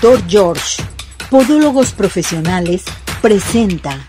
[0.00, 0.82] Doctor George,
[1.30, 2.86] Podólogos Profesionales,
[3.20, 4.08] presenta.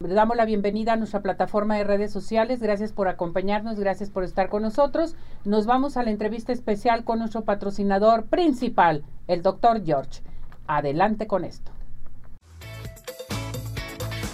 [0.00, 2.58] Le damos la bienvenida a nuestra plataforma de redes sociales.
[2.60, 5.14] Gracias por acompañarnos, gracias por estar con nosotros.
[5.44, 10.22] Nos vamos a la entrevista especial con nuestro patrocinador principal, el doctor George.
[10.66, 11.70] Adelante con esto.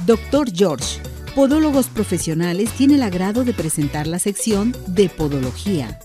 [0.06, 1.02] Doctor George,
[1.34, 5.98] Podólogos Profesionales, tiene el agrado de presentar la sección de Podología.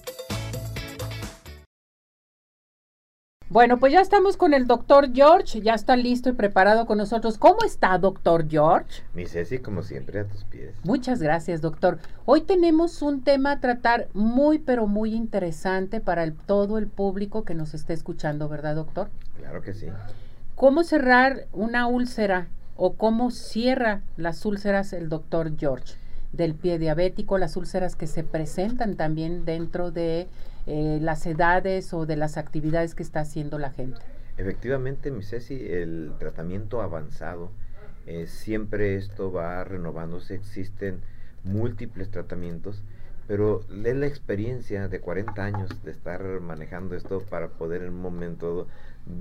[3.49, 7.37] Bueno, pues ya estamos con el doctor George, ya está listo y preparado con nosotros.
[7.37, 9.03] ¿Cómo está, doctor George?
[9.13, 10.75] Mi Ceci, como siempre, a tus pies.
[10.83, 11.99] Muchas gracias, doctor.
[12.25, 17.45] Hoy tenemos un tema a tratar muy, pero muy interesante para el, todo el público
[17.45, 19.07] que nos está escuchando, ¿verdad, doctor?
[19.37, 19.87] Claro que sí.
[20.55, 25.95] ¿Cómo cerrar una úlcera o cómo cierra las úlceras el doctor George?
[26.33, 30.27] Del pie diabético, las úlceras que se presentan también dentro de
[30.67, 34.01] eh, las edades o de las actividades que está haciendo la gente.
[34.37, 37.51] Efectivamente, mi Ceci, el tratamiento avanzado,
[38.05, 41.01] eh, siempre esto va renovándose, existen
[41.43, 42.83] múltiples tratamientos,
[43.27, 48.01] pero es la experiencia de 40 años de estar manejando esto para poder en un
[48.01, 48.67] momento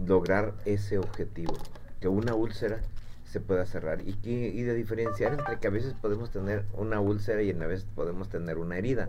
[0.06, 1.54] lograr ese objetivo,
[2.00, 2.81] que una úlcera
[3.25, 7.00] se pueda cerrar y, que, y de diferenciar entre que a veces podemos tener una
[7.00, 9.08] úlcera y a veces podemos tener una herida.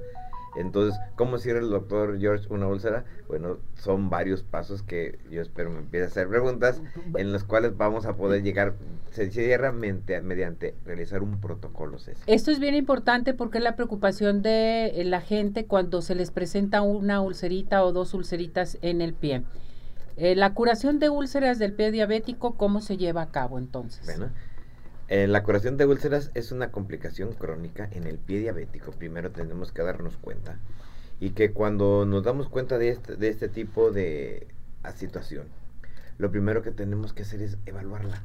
[0.58, 3.06] Entonces, ¿cómo cierra el doctor George una úlcera?
[3.28, 6.82] Bueno, son varios pasos que yo espero me empiece a hacer preguntas
[7.16, 8.74] en los cuales vamos a poder llegar,
[9.12, 11.98] se cierra mediante, realizar un protocolo.
[12.26, 16.32] Esto es bien importante porque es la preocupación de eh, la gente cuando se les
[16.32, 19.44] presenta una ulcerita o dos ulceritas en el pie.
[20.18, 24.04] Eh, la curación de úlceras del pie diabético, ¿cómo se lleva a cabo entonces?
[24.06, 24.32] Bueno,
[25.10, 28.92] eh, la curación de úlceras es una complicación crónica en el pie diabético.
[28.92, 30.60] Primero tenemos que darnos cuenta.
[31.20, 34.48] Y que cuando nos damos cuenta de este, de este tipo de
[34.96, 35.48] situación,
[36.18, 38.22] lo primero que tenemos que hacer es evaluarla.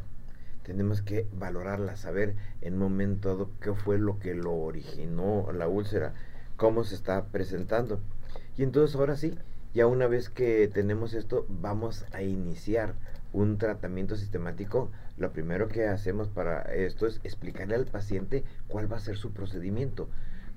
[0.65, 5.69] Tenemos que valorarla, saber en un momento dado qué fue lo que lo originó la
[5.69, 6.15] úlcera,
[6.57, 8.01] cómo se está presentando.
[8.57, 9.39] Y entonces ahora sí,
[9.73, 12.95] ya una vez que tenemos esto, vamos a iniciar
[13.33, 18.97] un tratamiento sistemático, lo primero que hacemos para esto es explicarle al paciente cuál va
[18.97, 20.09] a ser su procedimiento,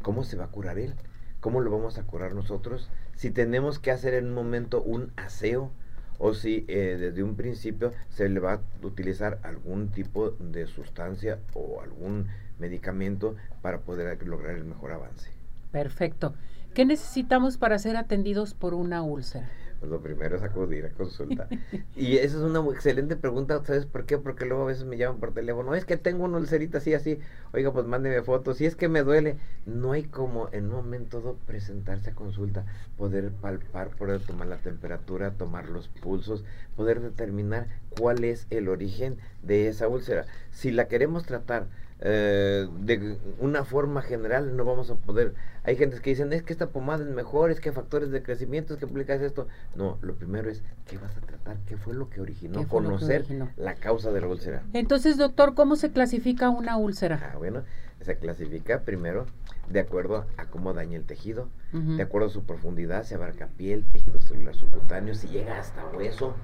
[0.01, 0.95] cómo se va a curar él,
[1.39, 5.71] cómo lo vamos a curar nosotros, si tenemos que hacer en un momento un aseo
[6.17, 11.39] o si eh, desde un principio se le va a utilizar algún tipo de sustancia
[11.53, 12.27] o algún
[12.59, 15.31] medicamento para poder lograr el mejor avance.
[15.71, 16.33] Perfecto.
[16.73, 19.49] ¿Qué necesitamos para ser atendidos por una úlcera?
[19.85, 21.47] Pues lo primero es acudir a consulta.
[21.95, 24.17] y esa es una excelente pregunta, ¿sabes por qué?
[24.17, 27.19] Porque luego a veces me llaman por teléfono, es que tengo una ulcerita así, así,
[27.53, 29.37] oiga, pues mándeme fotos, si es que me duele.
[29.67, 32.65] No hay como en un momento dado presentarse a consulta,
[32.97, 36.43] poder palpar, poder tomar la temperatura, tomar los pulsos,
[36.75, 37.67] poder determinar
[37.99, 40.25] cuál es el origen de esa úlcera.
[40.49, 41.67] Si la queremos tratar
[42.01, 45.33] eh, de una forma general no vamos a poder.
[45.63, 48.73] Hay gente que dicen, es que esta pomada es mejor, es que factores de crecimiento,
[48.73, 49.47] es que aplicas esto.
[49.75, 51.57] No, lo primero es, ¿qué vas a tratar?
[51.67, 52.67] ¿Qué fue lo que originó?
[52.67, 53.25] Conocer
[53.57, 54.63] la causa de la úlcera.
[54.73, 57.31] Entonces, doctor, ¿cómo se clasifica una úlcera?
[57.33, 57.63] Ah, bueno,
[58.01, 59.25] se clasifica primero
[59.69, 63.85] de acuerdo a cómo daña el tejido, de acuerdo a su profundidad, se abarca piel,
[63.91, 66.35] tejido celular subcutáneo, si llega hasta hueso.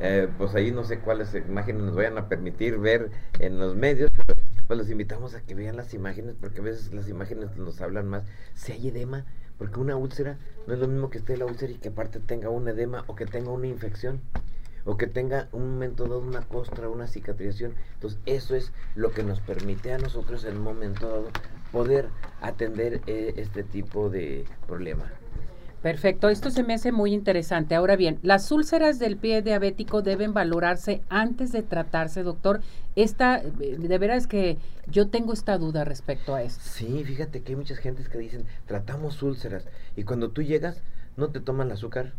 [0.00, 4.10] Eh, pues ahí no sé cuáles imágenes nos vayan a permitir ver en los medios,
[4.26, 7.80] pero pues los invitamos a que vean las imágenes, porque a veces las imágenes nos
[7.80, 8.24] hablan más.
[8.54, 9.26] Si hay edema,
[9.58, 12.50] porque una úlcera no es lo mismo que esté la úlcera y que aparte tenga
[12.50, 14.20] un edema o que tenga una infección
[14.84, 17.74] o que tenga un momento dado una costra, una cicatrización.
[17.94, 21.30] Entonces, eso es lo que nos permite a nosotros en un momento dado
[21.72, 22.08] poder
[22.40, 25.10] atender eh, este tipo de problema.
[25.84, 27.74] Perfecto, esto se me hace muy interesante.
[27.74, 32.62] Ahora bien, las úlceras del pie diabético deben valorarse antes de tratarse, doctor.
[32.96, 36.64] Esta, eh, de veras que yo tengo esta duda respecto a esto.
[36.64, 40.80] Sí, fíjate que hay muchas gentes que dicen, tratamos úlceras, y cuando tú llegas,
[41.18, 42.14] no te toman el azúcar,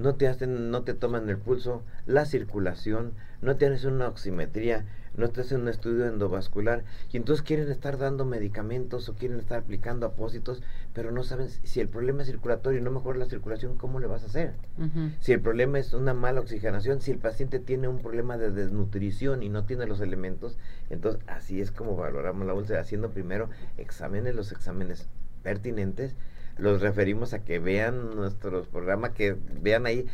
[0.00, 3.12] no te hacen, no te toman el pulso, la circulación,
[3.42, 8.24] no tienes una oximetría, no te hacen un estudio endovascular y entonces quieren estar dando
[8.24, 10.62] medicamentos o quieren estar aplicando apósitos,
[10.94, 14.06] pero no saben si el problema es circulatorio y no mejora la circulación, ¿cómo le
[14.06, 14.54] vas a hacer?
[15.20, 19.42] Si el problema es una mala oxigenación, si el paciente tiene un problema de desnutrición
[19.42, 20.56] y no tiene los elementos,
[20.88, 25.08] entonces así es como valoramos la úlcera, haciendo primero exámenes, los exámenes
[25.42, 26.14] pertinentes,
[26.58, 30.06] los referimos a que vean nuestros programas, que vean ahí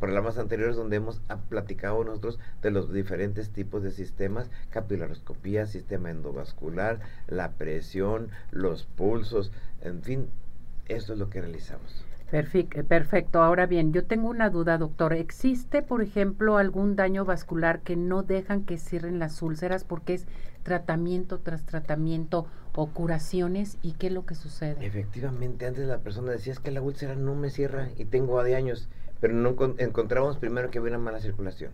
[0.00, 7.00] programas anteriores donde hemos platicado nosotros de los diferentes tipos de sistemas, capilaroscopía, sistema endovascular,
[7.26, 9.52] la presión, los pulsos,
[9.82, 10.28] en fin,
[10.88, 12.04] esto es lo que realizamos.
[12.32, 13.42] Perfecto, perfecto.
[13.42, 15.12] Ahora bien, yo tengo una duda, doctor.
[15.12, 20.26] ¿Existe, por ejemplo, algún daño vascular que no dejan que cierren las úlceras porque es
[20.62, 23.78] tratamiento tras tratamiento o curaciones?
[23.82, 24.84] ¿Y qué es lo que sucede?
[24.84, 28.56] Efectivamente, antes la persona decía es que la úlcera no me cierra y tengo de
[28.56, 28.88] años,
[29.20, 31.72] pero no encontrábamos primero que había una mala circulación,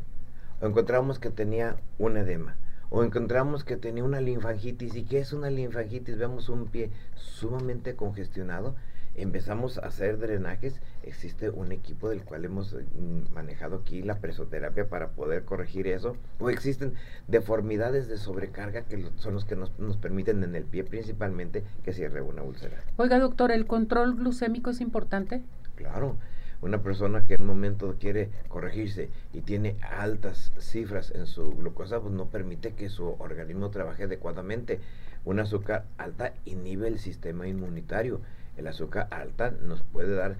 [0.60, 2.56] o encontrábamos que tenía un edema,
[2.90, 4.94] o encontramos que tenía una linfangitis.
[4.96, 6.18] ¿Y qué es una linfangitis?
[6.18, 8.74] Vemos un pie sumamente congestionado
[9.22, 14.88] empezamos a hacer drenajes, existe un equipo del cual hemos mm, manejado aquí la presoterapia
[14.88, 16.94] para poder corregir eso, o existen
[17.26, 21.92] deformidades de sobrecarga que son los que nos, nos permiten en el pie principalmente que
[21.92, 22.76] cierre una úlcera.
[22.96, 25.42] Oiga doctor, ¿el control glucémico es importante?
[25.74, 26.16] Claro,
[26.60, 32.00] una persona que en un momento quiere corregirse y tiene altas cifras en su glucosa,
[32.00, 34.80] pues no permite que su organismo trabaje adecuadamente.
[35.24, 38.20] Un azúcar alta inhibe el sistema inmunitario
[38.58, 40.36] el azúcar alta nos puede dar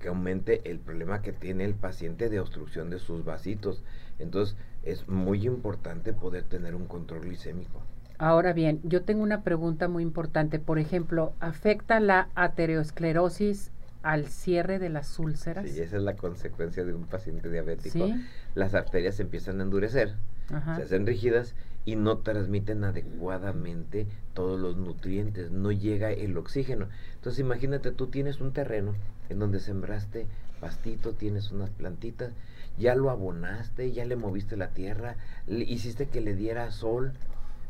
[0.00, 3.82] que aumente el problema que tiene el paciente de obstrucción de sus vasitos.
[4.18, 7.82] Entonces es muy importante poder tener un control glicémico.
[8.18, 10.58] Ahora bien, yo tengo una pregunta muy importante.
[10.58, 13.70] Por ejemplo, ¿afecta la aterosclerosis
[14.02, 15.68] al cierre de las úlceras?
[15.68, 18.08] Sí, esa es la consecuencia de un paciente diabético.
[18.54, 20.14] Las arterias se empiezan a endurecer,
[20.48, 26.88] se hacen rígidas y no transmiten adecuadamente todos los nutrientes, no llega el oxígeno.
[27.14, 28.94] Entonces imagínate, tú tienes un terreno
[29.28, 30.26] en donde sembraste
[30.60, 32.32] pastito, tienes unas plantitas,
[32.78, 37.12] ya lo abonaste, ya le moviste la tierra, le hiciste que le diera sol,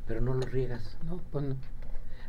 [0.07, 0.97] pero no lo riegas.
[1.07, 1.57] No, pues no.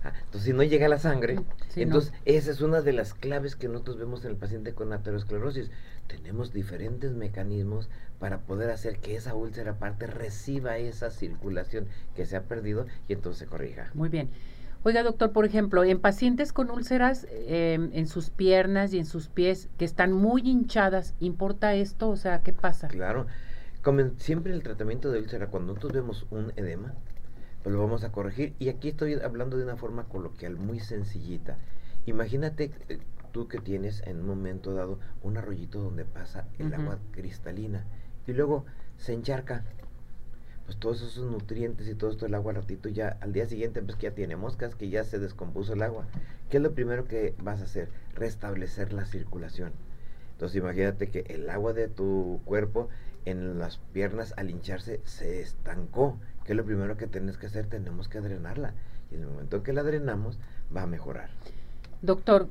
[0.03, 1.39] Ah, entonces, si no llega la sangre,
[1.75, 5.69] entonces esa es una de las claves que nosotros vemos en el paciente con aterosclerosis.
[6.11, 7.89] Tenemos diferentes mecanismos
[8.19, 13.13] para poder hacer que esa úlcera aparte reciba esa circulación que se ha perdido y
[13.13, 13.89] entonces se corrija.
[13.93, 14.29] Muy bien.
[14.83, 19.29] Oiga, doctor, por ejemplo, en pacientes con úlceras em, en sus piernas y en sus
[19.29, 22.09] pies que están muy hinchadas, ¿importa esto?
[22.09, 22.89] O sea, ¿qué pasa?
[22.89, 23.25] Claro.
[23.81, 26.93] Como siempre el tratamiento de úlcera, cuando nosotros vemos un edema,
[27.63, 28.53] pues lo vamos a corregir.
[28.59, 31.57] Y aquí estoy hablando de una forma coloquial, muy sencillita.
[32.05, 32.99] Imagínate eh,
[33.31, 37.85] tú que tienes en un momento dado un arroyito donde pasa el agua cristalina
[38.27, 38.65] y luego
[38.97, 39.63] se encharca.
[40.65, 43.97] Pues todos esos nutrientes y todo esto el agua ratito ya al día siguiente pues
[43.97, 46.05] que ya tiene moscas, que ya se descompuso el agua.
[46.49, 47.89] ¿Qué es lo primero que vas a hacer?
[48.15, 49.71] Restablecer la circulación.
[50.33, 52.89] Entonces imagínate que el agua de tu cuerpo
[53.25, 57.67] en las piernas al hincharse se estancó ¿Qué es lo primero que tienes que hacer?
[57.67, 58.73] Tenemos que drenarla.
[59.11, 60.39] Y en el momento que la drenamos,
[60.75, 61.29] va a mejorar.
[62.01, 62.47] Doctor,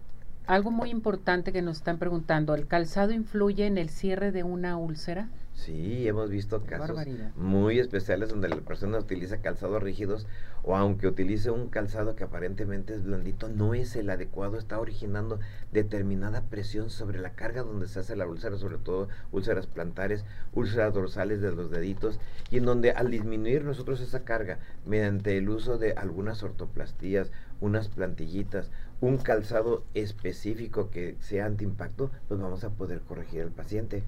[0.50, 4.76] algo muy importante que nos están preguntando, ¿el calzado influye en el cierre de una
[4.76, 5.28] úlcera?
[5.54, 6.98] Sí, hemos visto casos
[7.36, 10.26] muy especiales donde la persona utiliza calzados rígidos
[10.62, 15.38] o aunque utilice un calzado que aparentemente es blandito, no es el adecuado, está originando
[15.70, 20.94] determinada presión sobre la carga donde se hace la úlcera, sobre todo úlceras plantares, úlceras
[20.94, 22.18] dorsales de los deditos,
[22.50, 27.30] y en donde al disminuir nosotros esa carga mediante el uso de algunas ortoplastías,
[27.60, 34.02] unas plantillitas, un calzado específico que sea antiimpacto, pues vamos a poder corregir al paciente.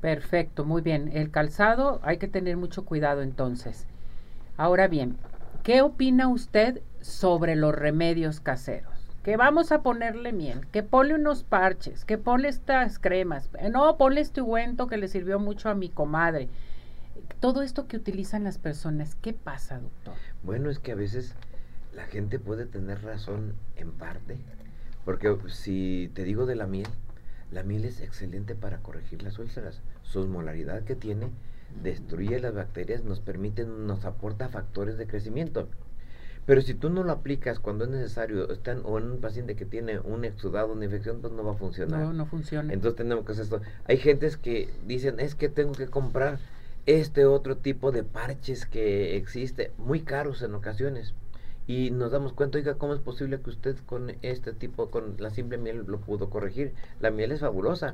[0.00, 1.10] Perfecto, muy bien.
[1.12, 3.86] El calzado hay que tener mucho cuidado entonces.
[4.56, 5.16] Ahora bien,
[5.62, 8.92] ¿qué opina usted sobre los remedios caseros?
[9.22, 13.96] Que vamos a ponerle miel, que ponle unos parches, que ponle estas cremas, eh, no,
[13.98, 16.48] ponle este ungüento que le sirvió mucho a mi comadre.
[17.40, 20.14] Todo esto que utilizan las personas, ¿qué pasa, doctor?
[20.42, 21.34] Bueno, es que a veces
[21.94, 24.36] la gente puede tener razón en parte,
[25.04, 26.88] porque si te digo de la miel,
[27.50, 29.80] la miel es excelente para corregir las úlceras.
[30.02, 31.30] Su osmolaridad que tiene
[31.82, 35.68] destruye las bacterias, nos permite, nos aporta factores de crecimiento.
[36.44, 39.66] Pero si tú no lo aplicas cuando es necesario, están, o en un paciente que
[39.66, 42.00] tiene un exudado, una infección, pues no va a funcionar.
[42.00, 42.72] No, no funciona.
[42.72, 43.60] Entonces tenemos que hacer esto.
[43.84, 46.38] Hay gentes que dicen, es que tengo que comprar
[46.86, 51.14] este otro tipo de parches que existe, muy caros en ocasiones
[51.68, 55.28] y nos damos cuenta, oiga, ¿cómo es posible que usted con este tipo, con la
[55.28, 56.72] simple miel lo pudo corregir?
[56.98, 57.92] La miel es fabulosa,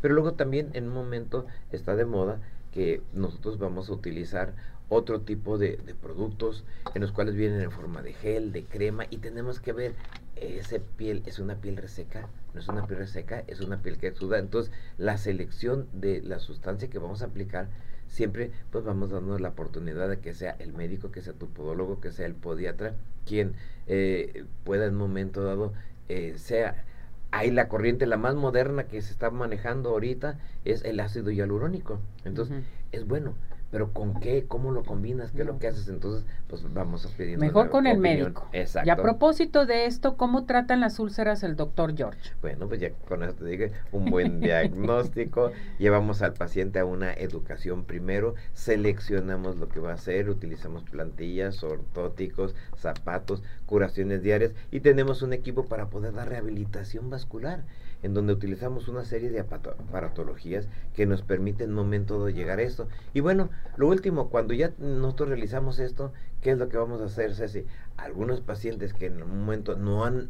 [0.00, 2.40] pero luego también en un momento está de moda
[2.72, 4.54] que nosotros vamos a utilizar
[4.88, 9.18] otro tipo de, productos en los cuales vienen en forma de gel, de crema y
[9.18, 9.94] tenemos que ver,
[10.36, 14.06] esa piel es una piel reseca, no es una piel reseca, es una piel que
[14.06, 14.38] exuda.
[14.38, 17.68] Entonces la selección de la sustancia que vamos a aplicar
[18.10, 22.00] siempre pues vamos dando la oportunidad de que sea el médico, que sea tu podólogo,
[22.00, 23.54] que sea el podiatra, quien
[23.86, 25.72] eh, pueda en un momento dado
[26.08, 26.84] eh, sea
[27.30, 32.00] hay la corriente la más moderna que se está manejando ahorita es el ácido hialurónico.
[32.24, 33.34] Entonces es bueno
[33.70, 34.44] pero ¿con qué?
[34.46, 35.30] ¿Cómo lo combinas?
[35.30, 35.88] ¿Qué es lo que haces?
[35.88, 37.38] Entonces, pues vamos a pedir.
[37.38, 38.48] Mejor con el médico.
[38.52, 38.88] Exacto.
[38.88, 42.32] Y a propósito de esto, ¿cómo tratan las úlceras el doctor George?
[42.40, 45.52] Bueno, pues ya con esto te dije, un buen diagnóstico.
[45.78, 51.62] Llevamos al paciente a una educación primero, seleccionamos lo que va a hacer, utilizamos plantillas,
[51.62, 57.62] ortóticos, zapatos, curaciones diarias y tenemos un equipo para poder dar rehabilitación vascular
[58.02, 62.58] en donde utilizamos una serie de aparatologías que nos permiten en un momento de llegar
[62.58, 62.88] a esto.
[63.14, 67.06] Y bueno, lo último, cuando ya nosotros realizamos esto, ¿qué es lo que vamos a
[67.06, 67.66] hacer, Ceci?
[67.96, 70.28] Algunos pacientes que en un momento no, han,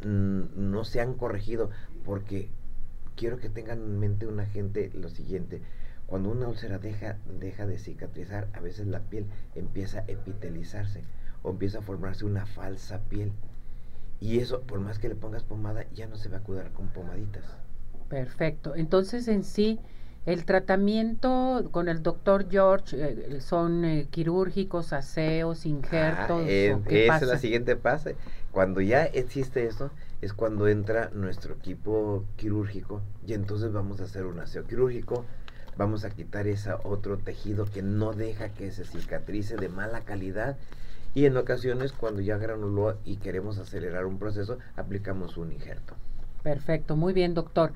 [0.55, 1.69] no se han corregido,
[2.03, 2.49] porque
[3.15, 5.61] quiero que tengan en mente una gente lo siguiente,
[6.07, 11.05] cuando una úlcera deja, deja de cicatrizar, a veces la piel empieza a epitelizarse
[11.41, 13.31] o empieza a formarse una falsa piel.
[14.19, 16.89] Y eso, por más que le pongas pomada, ya no se va a cuidar con
[16.89, 17.45] pomaditas.
[18.11, 18.75] Perfecto.
[18.75, 19.79] Entonces, en sí,
[20.25, 26.27] el tratamiento con el doctor George eh, son eh, quirúrgicos, aseos, injertos.
[26.33, 28.17] Ah, esa es la siguiente fase.
[28.51, 29.91] Cuando ya existe eso,
[30.21, 35.23] es cuando entra nuestro equipo quirúrgico y entonces vamos a hacer un aseo quirúrgico.
[35.77, 40.57] Vamos a quitar ese otro tejido que no deja que se cicatrice de mala calidad
[41.15, 45.95] y en ocasiones cuando ya granuló y queremos acelerar un proceso, aplicamos un injerto.
[46.43, 47.71] Perfecto, muy bien, doctor.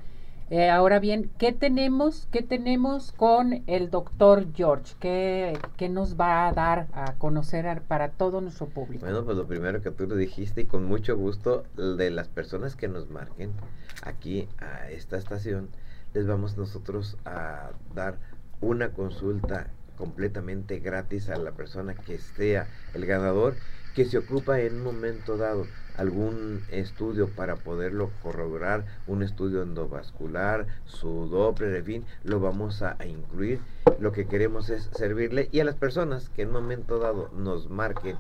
[0.52, 4.94] Eh, ahora bien, ¿qué tenemos, ¿qué tenemos con el doctor George?
[5.00, 9.06] ¿Qué, ¿Qué, nos va a dar a conocer para todo nuestro público?
[9.06, 12.76] Bueno, pues lo primero que tú lo dijiste y con mucho gusto de las personas
[12.76, 13.54] que nos marquen
[14.04, 15.70] aquí a esta estación,
[16.14, 18.20] les vamos nosotros a dar
[18.62, 23.56] una consulta completamente gratis a la persona que sea el ganador,
[23.96, 25.66] que se ocupa en un momento dado
[25.98, 32.98] algún estudio para poderlo corroborar, un estudio endovascular, su Doppler, en fin, lo vamos a,
[33.06, 33.60] incluir.
[34.00, 37.70] Lo que queremos es servirle y a las personas que en un momento dado nos
[37.70, 38.18] marquen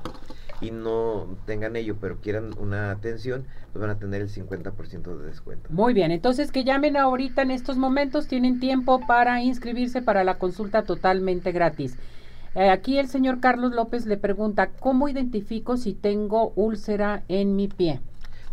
[0.61, 5.25] y no tengan ello, pero quieran una atención, pues van a tener el 50% de
[5.25, 5.69] descuento.
[5.71, 10.37] Muy bien, entonces que llamen ahorita en estos momentos, tienen tiempo para inscribirse para la
[10.37, 11.97] consulta totalmente gratis.
[12.55, 17.67] Eh, aquí el señor Carlos López le pregunta, ¿cómo identifico si tengo úlcera en mi
[17.67, 17.99] pie?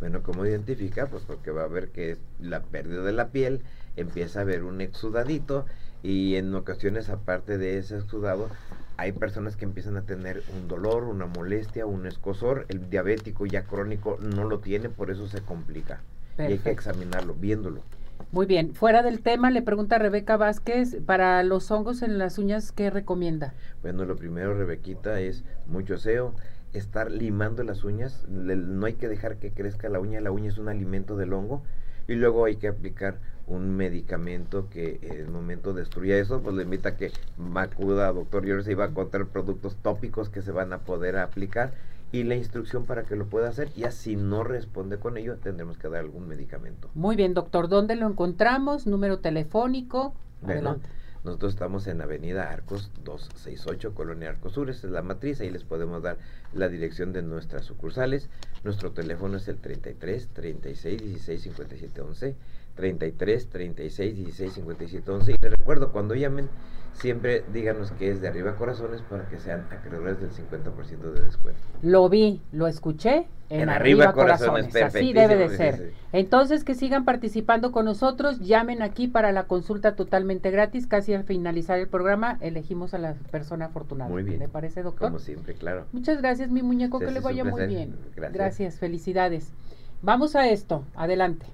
[0.01, 1.07] Bueno, ¿cómo identifica?
[1.07, 3.63] Pues porque va a ver que es la pérdida de la piel,
[3.97, 5.67] empieza a ver un exudadito
[6.03, 8.49] y en ocasiones aparte de ese exudado
[8.97, 12.67] hay personas que empiezan a tener un dolor, una molestia, un escosor.
[12.69, 16.01] El diabético ya crónico no lo tiene, por eso se complica.
[16.39, 17.83] Y hay que examinarlo, viéndolo.
[18.31, 18.75] Muy bien.
[18.75, 23.55] Fuera del tema, le pregunta Rebeca Vázquez, para los hongos en las uñas, ¿qué recomienda?
[23.83, 26.35] Bueno, lo primero, Rebequita, es mucho aseo,
[26.73, 28.27] estar limando las uñas.
[28.29, 31.63] no hay que dejar que crezca la uña, la uña es un alimento del hongo.
[32.09, 36.63] Y luego hay que aplicar un medicamento que en el momento destruya eso, pues le
[36.63, 37.13] invita a que
[37.55, 41.73] acuda doctor George y va a encontrar productos tópicos que se van a poder aplicar
[42.13, 43.71] y la instrucción para que lo pueda hacer.
[43.75, 46.91] Y así no responde con ello, tendremos que dar algún medicamento.
[46.95, 47.69] Muy bien, doctor.
[47.69, 48.87] ¿Dónde lo encontramos?
[48.87, 50.15] Número telefónico.
[50.45, 50.89] Adelante.
[51.25, 55.63] Nosotros estamos en Avenida Arcos 268, Colonia Arcos Sur, esa es la matriz, ahí les
[55.63, 56.19] podemos dar
[56.53, 58.29] la dirección de nuestras sucursales.
[58.65, 62.37] Nuestro teléfono es el 33 36 16 57 11.
[62.75, 66.49] 33 36 16 57 11 y les recuerdo cuando llamen
[66.95, 71.61] siempre díganos que es de arriba corazones para que sean acreedores del 50% de descuento.
[71.83, 75.93] Lo vi, lo escuché en, arriba, corazones, así debe de ser.
[76.13, 81.25] Entonces que sigan participando con nosotros, llamen aquí para la consulta totalmente gratis, casi al
[81.25, 84.11] finalizar el programa elegimos a la persona afortunada.
[84.11, 84.39] Muy bien.
[84.39, 85.09] ¿Le parece, doctor?
[85.09, 85.87] Como siempre, claro.
[85.93, 87.97] Muchas gracias, mi muñeco, que le vaya muy bien.
[88.17, 88.33] Gracias.
[88.33, 89.53] gracias, felicidades.
[90.01, 91.47] Vamos a esto, adelante.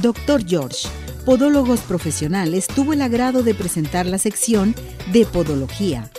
[0.00, 0.88] Doctor George,
[1.24, 4.74] Podólogos Profesionales, tuvo el agrado de presentar la sección
[5.12, 6.10] de Podología.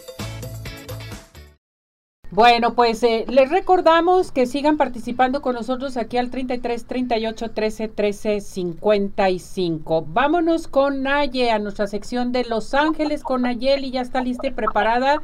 [2.32, 7.88] Bueno, pues eh, les recordamos que sigan participando con nosotros aquí al 33 38 13
[7.90, 10.06] 13 55.
[10.08, 13.92] Vámonos con Naye a nuestra sección de Los Ángeles con Nayeli.
[13.92, 15.22] Ya está lista y preparada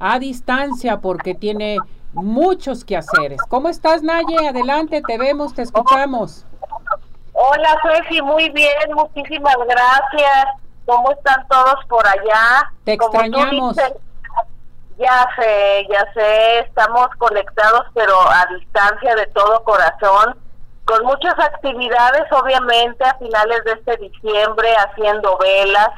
[0.00, 1.78] a distancia porque tiene
[2.12, 3.40] muchos quehaceres.
[3.48, 4.48] ¿Cómo estás, Naye?
[4.48, 6.46] Adelante, te vemos, te escuchamos.
[7.42, 10.44] Hola, Ceci, muy bien, muchísimas gracias.
[10.84, 12.70] ¿Cómo están todos por allá?
[12.84, 13.76] Te extrañamos.
[14.98, 20.36] ya sé, ya sé, estamos conectados, pero a distancia de todo corazón,
[20.84, 25.92] con muchas actividades, obviamente, a finales de este diciembre, haciendo velas,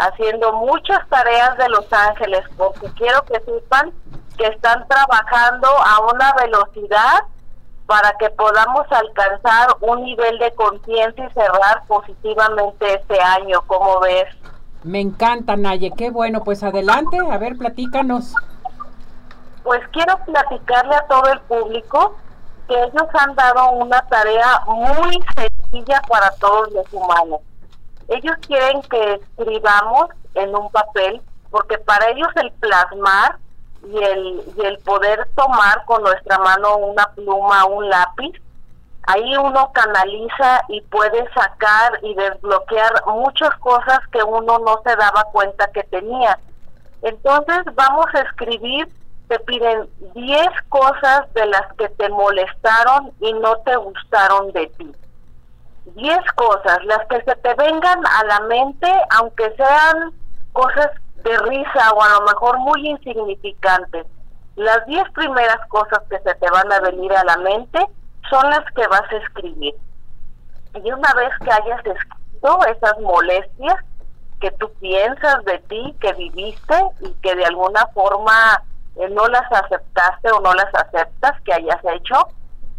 [0.00, 3.92] haciendo muchas tareas de Los Ángeles, porque quiero que sepan
[4.36, 7.20] que están trabajando a una velocidad
[7.88, 14.26] para que podamos alcanzar un nivel de conciencia y cerrar positivamente este año, como ves.
[14.84, 16.44] Me encanta, Naye, qué bueno.
[16.44, 18.34] Pues adelante, a ver, platícanos.
[19.62, 22.14] Pues quiero platicarle a todo el público
[22.68, 27.40] que ellos han dado una tarea muy sencilla para todos los humanos.
[28.08, 33.38] Ellos quieren que escribamos en un papel, porque para ellos el plasmar
[33.84, 38.32] y el, y el poder tomar con nuestra mano una pluma, un lápiz,
[39.04, 45.24] ahí uno canaliza y puede sacar y desbloquear muchas cosas que uno no se daba
[45.32, 46.38] cuenta que tenía.
[47.02, 48.88] Entonces vamos a escribir
[49.28, 54.90] te piden 10 cosas de las que te molestaron y no te gustaron de ti.
[55.94, 60.12] 10 cosas, las que se te vengan a la mente, aunque sean
[60.52, 60.90] cosas
[61.24, 64.06] de risa o a lo mejor muy insignificantes.
[64.56, 67.78] Las 10 primeras cosas que se te van a venir a la mente
[68.28, 69.74] son las que vas a escribir.
[70.74, 73.76] Y una vez que hayas escrito esas molestias
[74.40, 78.62] que tú piensas de ti, que viviste y que de alguna forma
[78.96, 82.28] eh, no las aceptaste o no las aceptas que hayas hecho,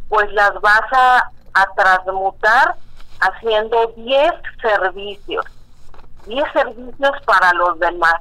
[0.07, 1.31] pues las vas a,
[1.75, 2.75] transmutar
[3.19, 5.45] haciendo 10 servicios,
[6.25, 8.15] 10 servicios para los demás,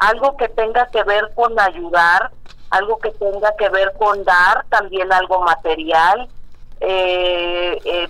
[0.00, 2.30] algo que tenga que ver con ayudar,
[2.70, 6.28] algo que tenga que ver con dar, también algo material,
[6.80, 8.08] eh, eh,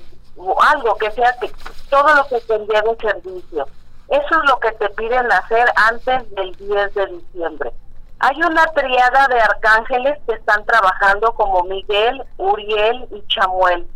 [0.73, 1.51] algo que sea que,
[1.91, 3.67] todo lo que te de servicio.
[4.09, 7.73] Eso es lo que te piden hacer antes del 10 de diciembre.
[8.21, 13.87] Hay una triada de arcángeles que están trabajando como Miguel, Uriel y Chamuel,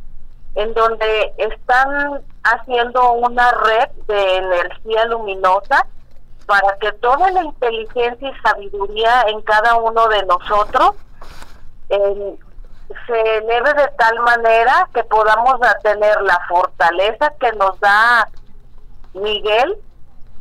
[0.56, 5.86] en donde están haciendo una red de energía luminosa
[6.46, 10.94] para que toda la inteligencia y sabiduría en cada uno de nosotros
[11.88, 18.28] se eleve de tal manera que podamos tener la fortaleza que nos da
[19.14, 19.78] Miguel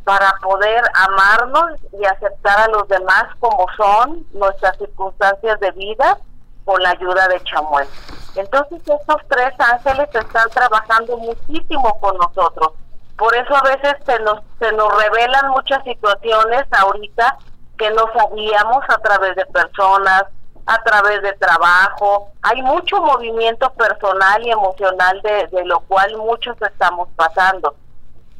[0.04, 6.18] para poder amarnos y aceptar a los demás como son nuestras circunstancias de vida
[6.64, 7.88] con la ayuda de Chamuel.
[8.36, 12.72] Entonces estos tres ángeles están trabajando muchísimo con nosotros.
[13.16, 17.38] Por eso a veces se nos, se nos revelan muchas situaciones ahorita
[17.78, 20.24] que no sabíamos a través de personas,
[20.66, 22.30] a través de trabajo.
[22.42, 27.74] Hay mucho movimiento personal y emocional de, de lo cual muchos estamos pasando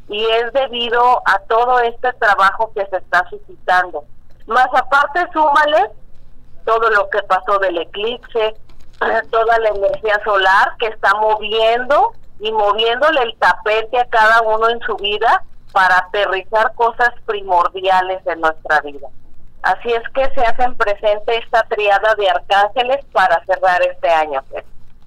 [0.07, 4.03] y es debido a todo este trabajo que se está suscitando.
[4.47, 5.89] Más aparte, súmale
[6.65, 8.55] todo lo que pasó del eclipse,
[9.31, 14.79] toda la energía solar que está moviendo y moviéndole el tapete a cada uno en
[14.81, 19.07] su vida para aterrizar cosas primordiales de nuestra vida.
[19.61, 24.43] Así es que se hacen presente esta triada de arcángeles para cerrar este año.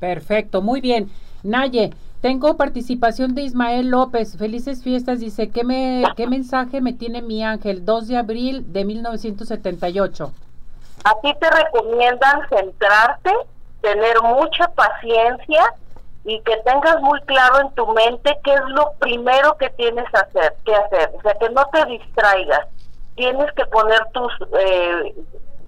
[0.01, 1.11] Perfecto, muy bien.
[1.45, 4.37] Naye, tengo participación de Ismael López.
[4.37, 5.21] Felices fiestas.
[5.21, 7.85] Dice, ¿qué, me, ¿qué mensaje me tiene mi ángel?
[7.85, 10.33] 2 de abril de 1978.
[11.05, 13.31] A ti te recomiendan centrarte,
[13.81, 15.63] tener mucha paciencia
[16.29, 20.19] y que tengas muy claro en tu mente qué es lo primero que tienes que
[20.19, 20.57] hacer.
[20.63, 21.11] Que hacer.
[21.17, 22.69] O sea, que no te distraigas.
[23.15, 25.15] Tienes que poner tus, eh,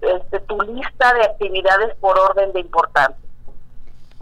[0.01, 3.17] este, tu lista de actividades por orden de importancia.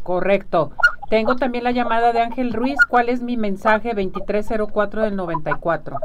[0.02, 0.71] Correcto.
[1.10, 2.78] Tengo también la llamada de Ángel Ruiz.
[2.88, 5.97] ¿Cuál es mi mensaje 2304 del 94?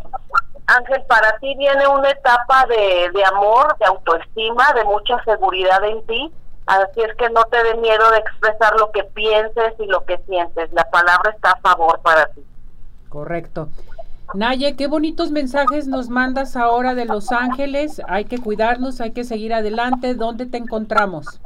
[0.66, 6.04] Ángel, para ti viene una etapa de, de amor, de autoestima, de mucha seguridad en
[6.06, 6.32] ti.
[6.66, 10.18] Así es que no te dé miedo de expresar lo que pienses y lo que
[10.26, 10.72] sientes.
[10.72, 12.44] La palabra está a favor para ti.
[13.08, 13.68] Correcto.
[14.32, 18.00] Naye, qué bonitos mensajes nos mandas ahora de Los Ángeles.
[18.08, 20.14] Hay que cuidarnos, hay que seguir adelante.
[20.14, 21.40] ¿Dónde te encontramos?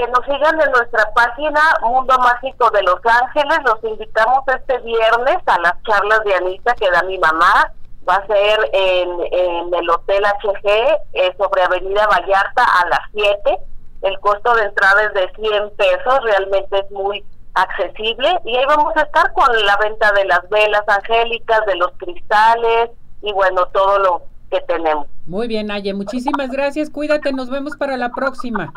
[0.00, 3.58] que nos sigan en nuestra página Mundo Mágico de Los Ángeles.
[3.66, 7.70] Los invitamos este viernes a las charlas de Anita que da mi mamá.
[8.08, 10.68] Va a ser en, el Hotel HG
[11.12, 13.58] eh, sobre Avenida Vallarta a las 7.
[14.02, 18.28] El costo de entrada es de 100 pesos, realmente es muy accesible.
[18.44, 22.90] Y ahí vamos a estar con la venta de las velas angélicas, de los cristales
[23.22, 25.06] y bueno, todo lo que tenemos.
[25.26, 26.90] Muy bien, Naye, muchísimas gracias.
[26.90, 28.72] Cuídate, nos vemos para la próxima.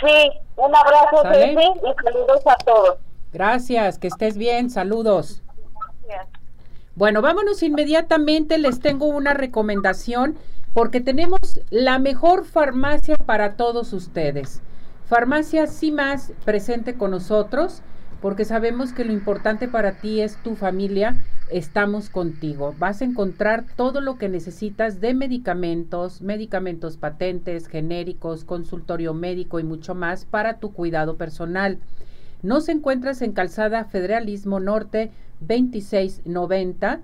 [0.00, 2.96] Sí, un abrazo, y saludos a todos.
[3.32, 5.42] Gracias, que estés bien, saludos.
[6.94, 10.38] Bueno, vámonos inmediatamente, les tengo una recomendación
[10.74, 14.60] porque tenemos la mejor farmacia para todos ustedes.
[15.06, 17.80] Farmacia más presente con nosotros
[18.20, 22.74] porque sabemos que lo importante para ti es tu familia estamos contigo.
[22.78, 29.64] Vas a encontrar todo lo que necesitas de medicamentos, medicamentos patentes, genéricos, consultorio médico y
[29.64, 31.78] mucho más para tu cuidado personal.
[32.42, 37.00] Nos encuentras en Calzada Federalismo Norte 2690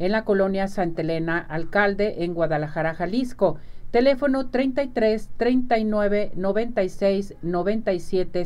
[0.00, 3.58] en la colonia Santa Elena Alcalde en Guadalajara, Jalisco.
[3.90, 8.44] Teléfono 33 39 96 97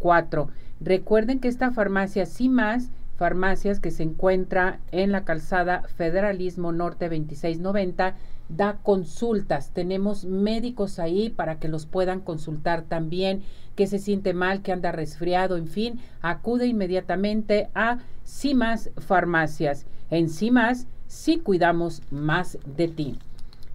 [0.00, 0.48] 04.
[0.80, 8.14] Recuerden que esta farmacia más farmacias que se encuentra en la calzada Federalismo Norte 2690
[8.48, 9.72] da consultas.
[9.72, 13.42] Tenemos médicos ahí para que los puedan consultar también,
[13.74, 19.86] que se siente mal, que anda resfriado, en fin, acude inmediatamente a CIMAS Farmacias.
[20.12, 23.18] En sí cuidamos más de ti.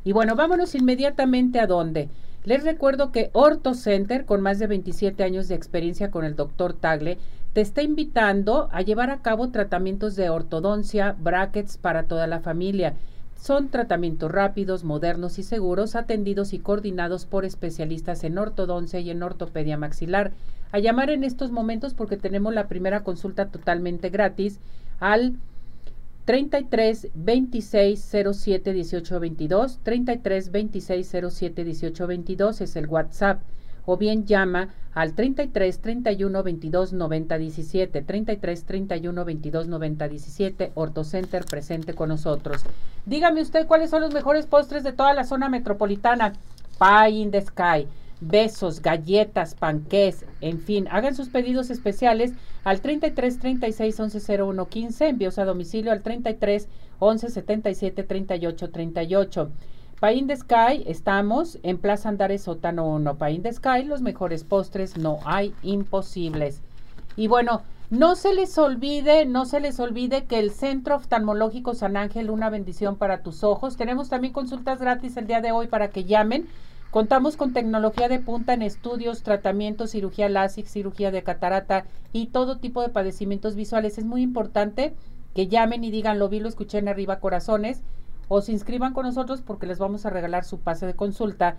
[0.03, 2.09] Y bueno, vámonos inmediatamente a dónde.
[2.43, 6.73] Les recuerdo que Orto Center, con más de 27 años de experiencia con el doctor
[6.73, 7.17] Tagle,
[7.53, 12.93] te está invitando a llevar a cabo tratamientos de ortodoncia, brackets para toda la familia.
[13.35, 19.23] Son tratamientos rápidos, modernos y seguros, atendidos y coordinados por especialistas en ortodoncia y en
[19.23, 20.33] ortopedia maxilar.
[20.71, 24.59] A llamar en estos momentos porque tenemos la primera consulta totalmente gratis
[24.99, 25.35] al
[26.27, 27.99] 33 26
[28.33, 33.39] 07 18 22, 33 26 07 18 22 es el WhatsApp
[33.85, 41.45] o bien llama al 33 31 22 90 17, 33 31 22 90 17, Ortocenter
[41.45, 42.65] presente con nosotros.
[43.05, 46.33] Dígame usted cuáles son los mejores postres de toda la zona metropolitana.
[46.77, 47.87] Pie in the Sky,
[48.21, 55.07] besos, galletas, panqués, en fin, hagan sus pedidos especiales al 33 36 11 01 15,
[55.07, 56.67] envíos a domicilio al 33
[56.99, 59.51] 11 77 38 38.
[59.99, 63.17] Pain de Sky, estamos en Plaza Andares Sótano 1.
[63.17, 66.61] Pain de Sky, los mejores postres, no hay imposibles.
[67.15, 71.97] Y bueno, no se les olvide, no se les olvide que el Centro Oftalmológico San
[71.97, 73.75] Ángel, una bendición para tus ojos.
[73.75, 76.47] Tenemos también consultas gratis el día de hoy para que llamen.
[76.91, 82.59] Contamos con tecnología de punta en estudios, tratamientos, cirugía láser, cirugía de catarata y todo
[82.59, 83.97] tipo de padecimientos visuales.
[83.97, 84.95] Es muy importante
[85.35, 87.81] que llamen y digan, lo vi, lo escuché en arriba corazones
[88.29, 91.57] o se inscriban con nosotros porque les vamos a regalar su pase de consulta.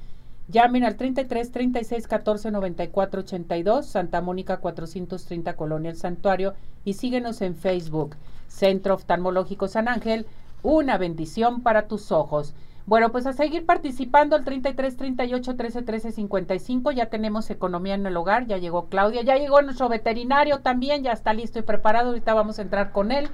[0.48, 6.54] Llamen al 33 36 14 94 82, Santa Mónica 430 Colonia El Santuario
[6.86, 10.26] y síguenos en Facebook, Centro Oftalmológico San Ángel,
[10.62, 12.54] una bendición para tus ojos.
[12.88, 16.90] Bueno, pues a seguir participando al 33 38 13 13 55.
[16.92, 21.12] Ya tenemos economía en el hogar, ya llegó Claudia, ya llegó nuestro veterinario también, ya
[21.12, 22.08] está listo y preparado.
[22.08, 23.28] Ahorita vamos a entrar con él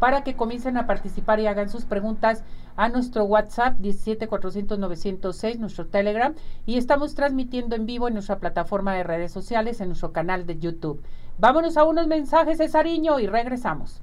[0.00, 2.42] para que comiencen a participar y hagan sus preguntas
[2.74, 6.34] a nuestro WhatsApp 17400 nuestro Telegram,
[6.66, 10.58] y estamos transmitiendo en vivo en nuestra plataforma de redes sociales, en nuestro canal de
[10.58, 11.04] YouTube.
[11.38, 14.02] Vámonos a unos mensajes de Sariño y regresamos.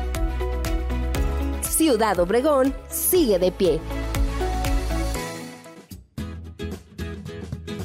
[1.71, 3.79] Ciudad Obregón sigue de pie.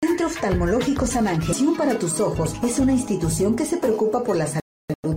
[0.02, 1.56] Centro Oftalmológico San Ángel.
[1.78, 4.60] para tus ojos es una institución que se preocupa por la salud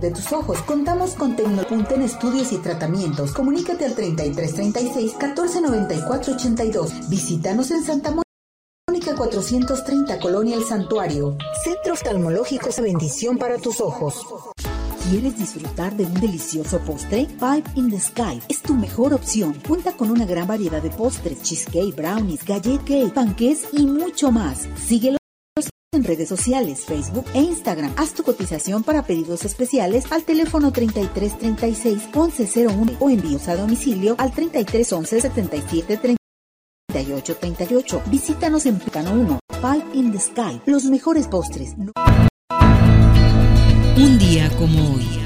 [0.00, 0.62] de tus ojos.
[0.62, 3.32] Contamos con Tecnopunta en estudios y tratamientos.
[3.32, 7.10] Comunícate al 3336 1494 82.
[7.10, 8.29] Visítanos en Santa Mónica.
[9.14, 11.36] 430 Colonia El Santuario.
[11.64, 14.26] Centro oftalmológico es bendición para tus ojos.
[15.08, 17.26] ¿Quieres disfrutar de un delicioso postre?
[17.38, 19.54] Five in the Sky es tu mejor opción.
[19.66, 24.68] Cuenta con una gran variedad de postres, cheesecake, brownies, gallet cake, panqués y mucho más.
[24.76, 25.16] Síguelo
[25.92, 27.92] en redes sociales, Facebook e Instagram.
[27.96, 34.32] Haz tu cotización para pedidos especiales al teléfono 3336 1101 o envíos a domicilio al
[34.32, 36.19] 3311 77
[36.90, 38.02] 3838.
[38.06, 41.74] Visítanos en Plano 1, Pal in the Sky, los mejores postres.
[43.96, 45.19] Un día como hoy.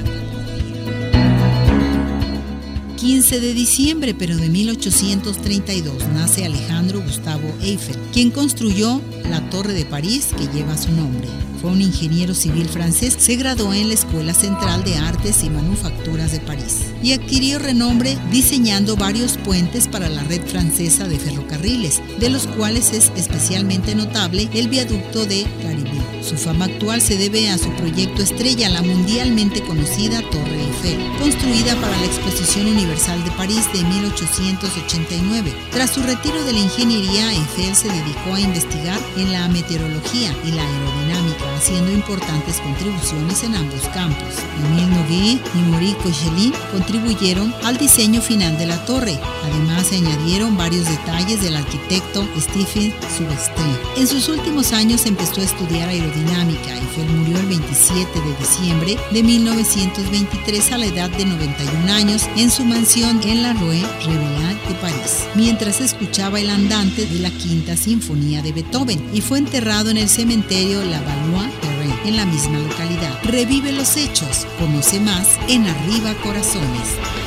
[3.05, 9.85] 15 de diciembre, pero de 1832, nace Alejandro Gustavo Eiffel, quien construyó la Torre de
[9.85, 11.29] París que lleva su nombre.
[11.61, 16.33] Fue un ingeniero civil francés, se graduó en la Escuela Central de Artes y Manufacturas
[16.33, 22.31] de París y adquirió renombre diseñando varios puentes para la red francesa de ferrocarriles, de
[22.31, 26.14] los cuales es especialmente notable el viaducto de Garibay.
[26.25, 31.77] Su fama actual se debe a su proyecto estrella, la mundialmente conocida Torre Eiffel, construida
[31.77, 35.53] para la Exposición Universal de París de 1889.
[35.71, 40.53] Tras su retiro de la ingeniería, Eiffel se dedicó a investigar en la meteorología y
[40.53, 44.35] la aerodinámica haciendo importantes contribuciones en ambos campos.
[44.65, 49.19] Emile Noguet y Maurice Cochelin contribuyeron al diseño final de la torre.
[49.45, 53.77] Además, se añadieron varios detalles del arquitecto Stephen Subestri.
[53.99, 56.14] En sus últimos años empezó a estudiar aerodinámica.
[56.17, 62.51] Eiffel murió el 27 de diciembre de 1923 a la edad de 91 años en
[62.51, 67.77] su mansión en la Rue Reveillard de París, mientras escuchaba el andante de la Quinta
[67.77, 71.53] Sinfonía de Beethoven y fue enterrado en el cementerio La Valois
[72.05, 73.19] en la misma localidad.
[73.25, 77.24] Revive los hechos, conoce más en Arriba Corazones.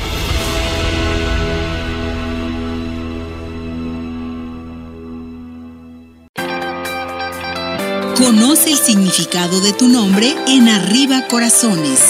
[8.18, 12.02] Conoce el significado de tu nombre en Arriba Corazones.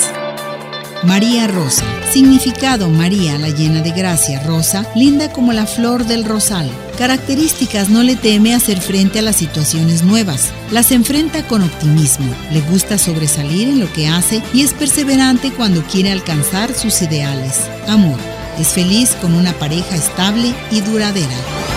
[1.04, 1.84] María Rosa.
[2.10, 6.72] Significado María, la llena de gracia, rosa, linda como la flor del rosal.
[6.98, 12.62] Características no le teme hacer frente a las situaciones nuevas, las enfrenta con optimismo, le
[12.62, 17.60] gusta sobresalir en lo que hace y es perseverante cuando quiere alcanzar sus ideales.
[17.90, 18.18] Amor,
[18.58, 21.77] es feliz con una pareja estable y duradera.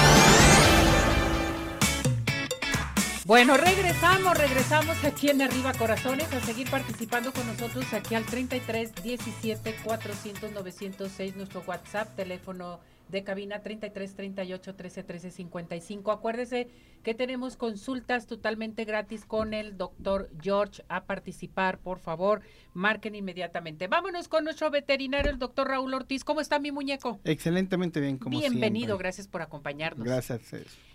[3.30, 8.92] Bueno, regresamos, regresamos aquí en Arriba Corazones a seguir participando con nosotros aquí al 33
[9.04, 16.10] 17 400 906, nuestro WhatsApp, teléfono de cabina 33 38 13 13 55.
[16.10, 16.70] Acuérdese
[17.04, 20.82] que tenemos consultas totalmente gratis con el doctor George.
[20.88, 22.40] A participar, por favor,
[22.74, 23.86] marquen inmediatamente.
[23.86, 26.24] Vámonos con nuestro veterinario, el doctor Raúl Ortiz.
[26.24, 27.20] ¿Cómo está mi muñeco?
[27.22, 30.04] Excelentemente bien, como Bienvenido, gracias por acompañarnos.
[30.04, 30.42] Gracias.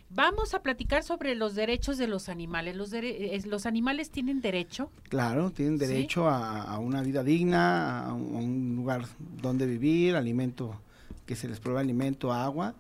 [0.10, 2.76] Vamos a platicar sobre los derechos de los animales.
[2.76, 2.92] ¿Los,
[3.46, 4.92] los animales tienen derecho?
[5.10, 9.06] Claro, tienen derecho a, una vida digna, a un, lugar
[9.42, 10.80] donde vivir, alimento,
[11.26, 12.76] que se les pruebe alimento, agua.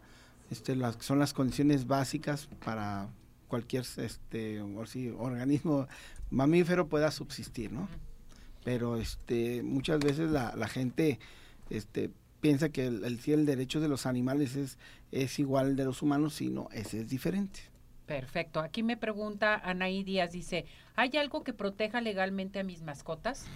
[0.52, 3.10] Este, las, son las condiciones básicas para
[3.48, 5.88] cualquier este, organismo
[6.30, 7.88] mamífero pueda subsistir, ¿no?
[8.64, 11.20] Pero este, muchas veces la, la gente
[11.70, 12.12] este,
[12.46, 14.78] piensa que el, el, el derecho de los animales es,
[15.12, 17.62] es igual de los humanos, sino ese es diferente.
[18.06, 18.60] Perfecto.
[18.60, 23.48] Aquí me pregunta Anaí Díaz, dice, ¿hay algo que proteja legalmente a mis mascotas?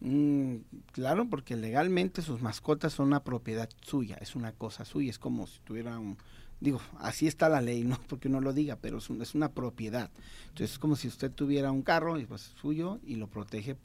[0.00, 0.60] Mm,
[0.92, 5.46] claro, porque legalmente sus mascotas son una propiedad suya, es una cosa suya, es como
[5.46, 6.16] si tuviera un,
[6.58, 10.10] digo, así está la ley, no porque uno lo diga, pero es, es una propiedad.
[10.44, 13.76] Entonces es como si usted tuviera un carro, y pues suyo, y lo protege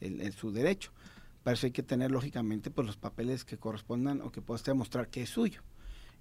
[0.00, 0.90] en su derecho.
[1.46, 5.06] Para eso hay que tener lógicamente pues los papeles que correspondan o que pueda demostrar
[5.06, 5.62] que es suyo.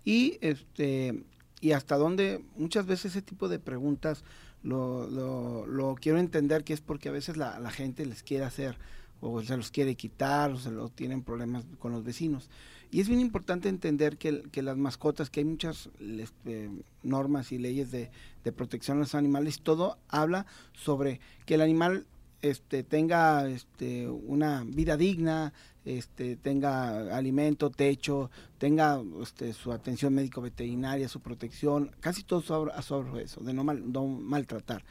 [0.04, 1.24] Y este
[1.62, 4.24] y hasta dónde muchas veces ese tipo de preguntas
[4.62, 5.08] lo,
[5.66, 8.78] lo, quiero entender que es porque a veces la, la, gente les quiere hacer
[9.20, 12.52] o se los quiere quitar o se lo tienen problemas con los vecinos.
[12.92, 16.70] Y es bien importante entender que, que las mascotas, que hay muchas este,
[17.02, 18.12] normas y leyes de,
[18.44, 22.06] de protección a los animales, todo habla sobre que el animal
[22.41, 25.54] este, tenga este, una vida digna,
[25.86, 32.82] este, tenga alimento, techo, tenga este, su atención médico veterinaria, su protección, casi todo sobre,
[32.82, 34.84] sobre eso, de no, mal, no maltratar.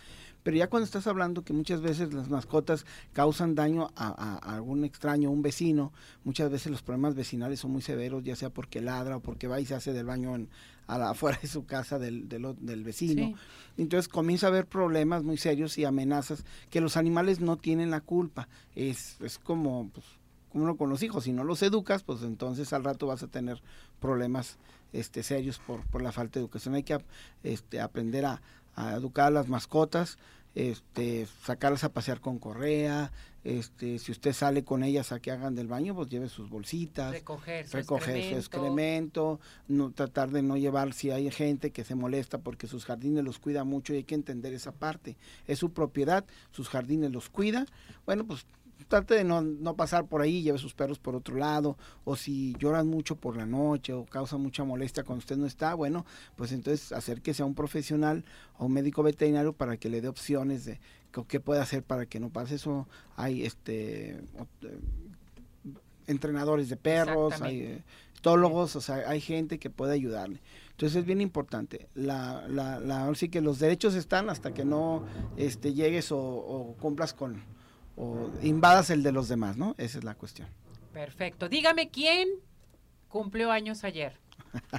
[0.45, 5.31] Pero ya cuando estás hablando que muchas veces las mascotas causan daño a, algún extraño,
[5.31, 5.91] un vecino,
[6.23, 9.59] muchas veces los problemas vecinales son muy severos, ya sea porque ladra o porque va
[9.59, 10.51] y se hace del baño en,
[10.87, 13.35] a la, afuera de su casa del, del, vecino.
[13.79, 18.03] Entonces comienza a haber problemas muy serios y amenazas que los animales no tienen la
[18.03, 18.47] culpa.
[18.75, 20.24] Es, es como, pues, como
[20.55, 23.61] uno con los hijos, si no los educas, pues entonces al rato vas a tener
[24.01, 24.57] problemas
[24.93, 26.75] este, serios por, por la falta de educación.
[26.75, 26.99] Hay que
[27.43, 28.41] este, aprender a,
[28.77, 30.19] a educar a las mascotas,
[30.55, 33.11] este, sacarlas a pasear con correa,
[33.45, 37.13] este, si usted sale con ellas a que hagan del baño, pues lleve sus bolsitas,
[37.13, 38.31] recoger su recoger excremento.
[38.31, 42.87] su excremento, no tratar de no llevar si hay gente que se molesta porque sus
[42.87, 45.19] jardines los cuida mucho y hay que entender esa parte.
[45.47, 47.67] Es su propiedad, sus jardines los cuida.
[48.07, 48.47] Bueno, pues
[48.89, 52.55] trate de no, no pasar por ahí, lleve sus perros por otro lado, o si
[52.59, 56.05] lloran mucho por la noche o causa mucha molestia cuando usted no está, bueno,
[56.37, 58.25] pues entonces acérquese a un profesional
[58.59, 60.81] o un médico veterinario para que le dé opciones de
[61.29, 62.89] qué- puede hacer para que no pase eso.
[63.17, 64.79] Hay este eh,
[66.07, 67.75] entrenadores de perros, hay Exactamente.
[67.77, 67.85] eh,
[68.19, 70.41] etólogos, o sea, hay gente que puede ayudarle.
[70.73, 71.89] Entonces es bien importante.
[71.95, 75.05] La, la, la, ahora sí que los derechos están hasta que no
[75.37, 77.43] este, llegues o, o cumplas con,
[77.97, 79.75] o invadas el de los demás, ¿no?
[79.79, 80.49] Esa es la cuestión.
[80.93, 81.49] Perfecto.
[81.49, 82.29] Dígame quién
[83.09, 84.19] cumplió años ayer.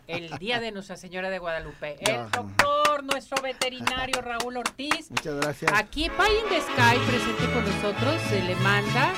[0.07, 1.97] El día de Nuestra Señora de Guadalupe.
[1.99, 5.09] El doctor, nuestro veterinario Raúl Ortiz.
[5.11, 5.71] Muchas gracias.
[5.73, 9.13] Aquí Pie in the Sky presente con nosotros se le manda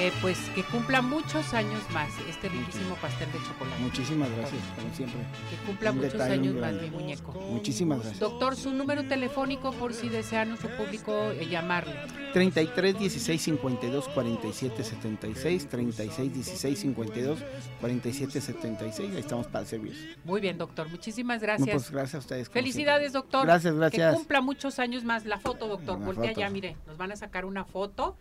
[0.00, 3.82] eh, pues que cumpla muchos años más este riquísimo pastel de chocolate.
[3.82, 5.20] Muchísimas gracias, como siempre.
[5.50, 7.32] Que cumpla Un muchos detalle, años más, mi muñeco.
[7.32, 8.18] Muchísimas gracias.
[8.20, 11.94] Doctor, su número telefónico por si desea nuestro público eh, llamarle.
[12.32, 17.38] 33 16 52 47 76, 36 16 52
[17.80, 19.10] 47 76.
[19.14, 20.16] Ahí estamos para servir.
[20.24, 20.88] Muy bien, doctor.
[20.88, 21.70] Muchísimas No, gracias.
[21.70, 22.48] pues gracias a ustedes.
[22.48, 23.20] Felicidades, siempre.
[23.20, 23.46] doctor.
[23.46, 24.14] Gracias, Que gracias.
[24.14, 25.26] cumpla muchos años más.
[25.26, 25.98] La foto, doctor.
[25.98, 26.40] La Voltea foto.
[26.40, 26.76] ya, mire.
[26.86, 28.16] Nos van a sacar una foto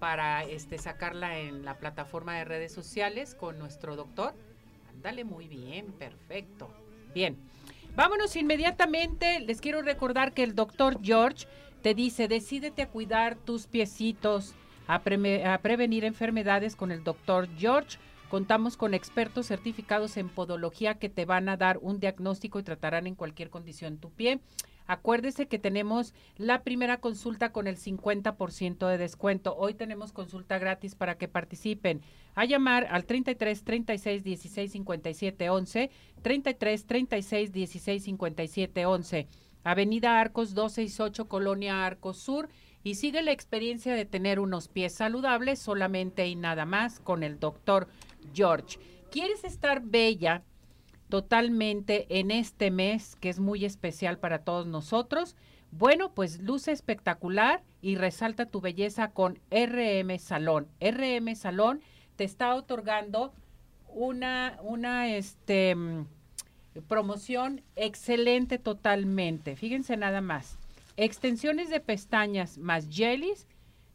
[0.00, 4.34] para este sacarla en la plataforma de redes sociales con nuestro doctor.
[4.88, 6.68] Ándale muy bien, perfecto.
[7.14, 7.36] Bien.
[7.94, 9.40] Vámonos inmediatamente.
[9.40, 11.46] Les quiero recordar que el doctor George
[11.82, 14.54] te dice, decídete a cuidar tus piecitos,
[14.86, 17.98] a, prevenir enfermedades con el doctor George.
[18.28, 23.06] Contamos con expertos certificados en podología que te van a dar un diagnóstico y tratarán
[23.06, 24.40] en cualquier condición tu pie.
[24.90, 29.54] Acuérdese que tenemos la primera consulta con el 50% de descuento.
[29.56, 32.02] Hoy tenemos consulta gratis para que participen.
[32.34, 35.90] A llamar al 33 36 16 57 11,
[36.22, 39.28] 33 36 16 57 11.
[39.62, 42.48] Avenida Arcos 268, Colonia Arcos Sur.
[42.82, 47.38] Y sigue la experiencia de tener unos pies saludables solamente y nada más con el
[47.38, 47.86] doctor
[48.34, 48.80] George.
[49.12, 50.42] ¿Quieres estar bella?
[51.10, 55.36] Totalmente en este mes que es muy especial para todos nosotros.
[55.72, 60.68] Bueno, pues luce espectacular y resalta tu belleza con RM Salón.
[60.80, 61.80] RM Salón
[62.16, 63.32] te está otorgando
[63.88, 66.06] una, una este, mm,
[66.88, 69.56] promoción excelente totalmente.
[69.56, 70.58] Fíjense nada más.
[70.96, 73.46] Extensiones de pestañas más jellies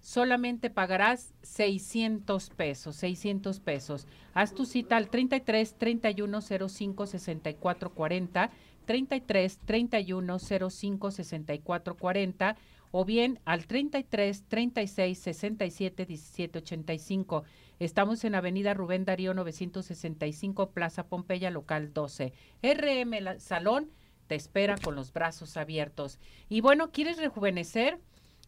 [0.05, 4.07] solamente pagarás 600 pesos, 600 pesos.
[4.35, 8.51] Haz tu cita al 33 31 05 64 40,
[8.85, 10.37] 33 31
[10.69, 12.55] 05 64 40
[12.91, 17.43] o bien al 33 36 67 17 85.
[17.79, 22.31] Estamos en Avenida Rubén Darío 965, Plaza Pompeya, local 12.
[22.61, 23.89] RM Salón
[24.27, 26.19] te espera con los brazos abiertos.
[26.47, 27.99] Y bueno, ¿quieres rejuvenecer?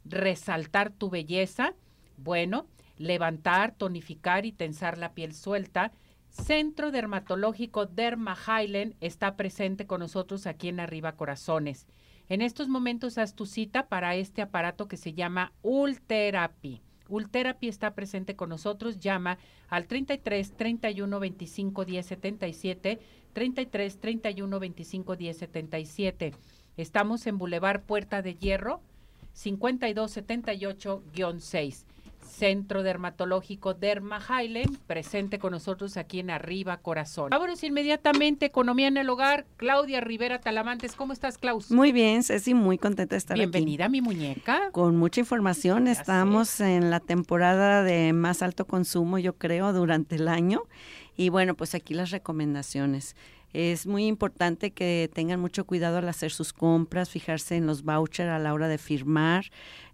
[0.09, 1.73] Resaltar tu belleza,
[2.17, 5.91] bueno, levantar, tonificar y tensar la piel suelta.
[6.29, 11.87] Centro Dermatológico Derma Highland está presente con nosotros aquí en Arriba Corazones.
[12.29, 16.81] En estos momentos haz tu cita para este aparato que se llama Ultherapy.
[17.09, 19.37] Ultherapy está presente con nosotros, llama
[19.69, 22.99] al 33 31 25 10 77,
[23.31, 26.33] 33 31 25 10 77.
[26.75, 28.81] Estamos en Boulevard Puerta de Hierro,
[29.37, 31.85] 5278-6.
[32.27, 37.29] Centro Dermatológico Derma Highland, presente con nosotros aquí en Arriba Corazón.
[37.31, 40.95] Vámonos inmediatamente, Economía en el Hogar, Claudia Rivera Talamantes.
[40.95, 41.71] ¿Cómo estás, Klaus?
[41.71, 44.57] Muy bien, Ceci, muy contenta de estar Bienvenida, mi muñeca.
[44.57, 44.71] aquí.
[44.73, 50.27] Con mucha información, estamos en la temporada de más alto consumo, yo creo, durante el
[50.27, 50.63] año.
[51.15, 53.15] Y bueno, pues aquí las recomendaciones.
[53.57, 58.29] Es muy importante que tengan mucho cuidado al hacer sus compras, fijarse en los vouchers
[58.29, 59.45] a la hora de firmar,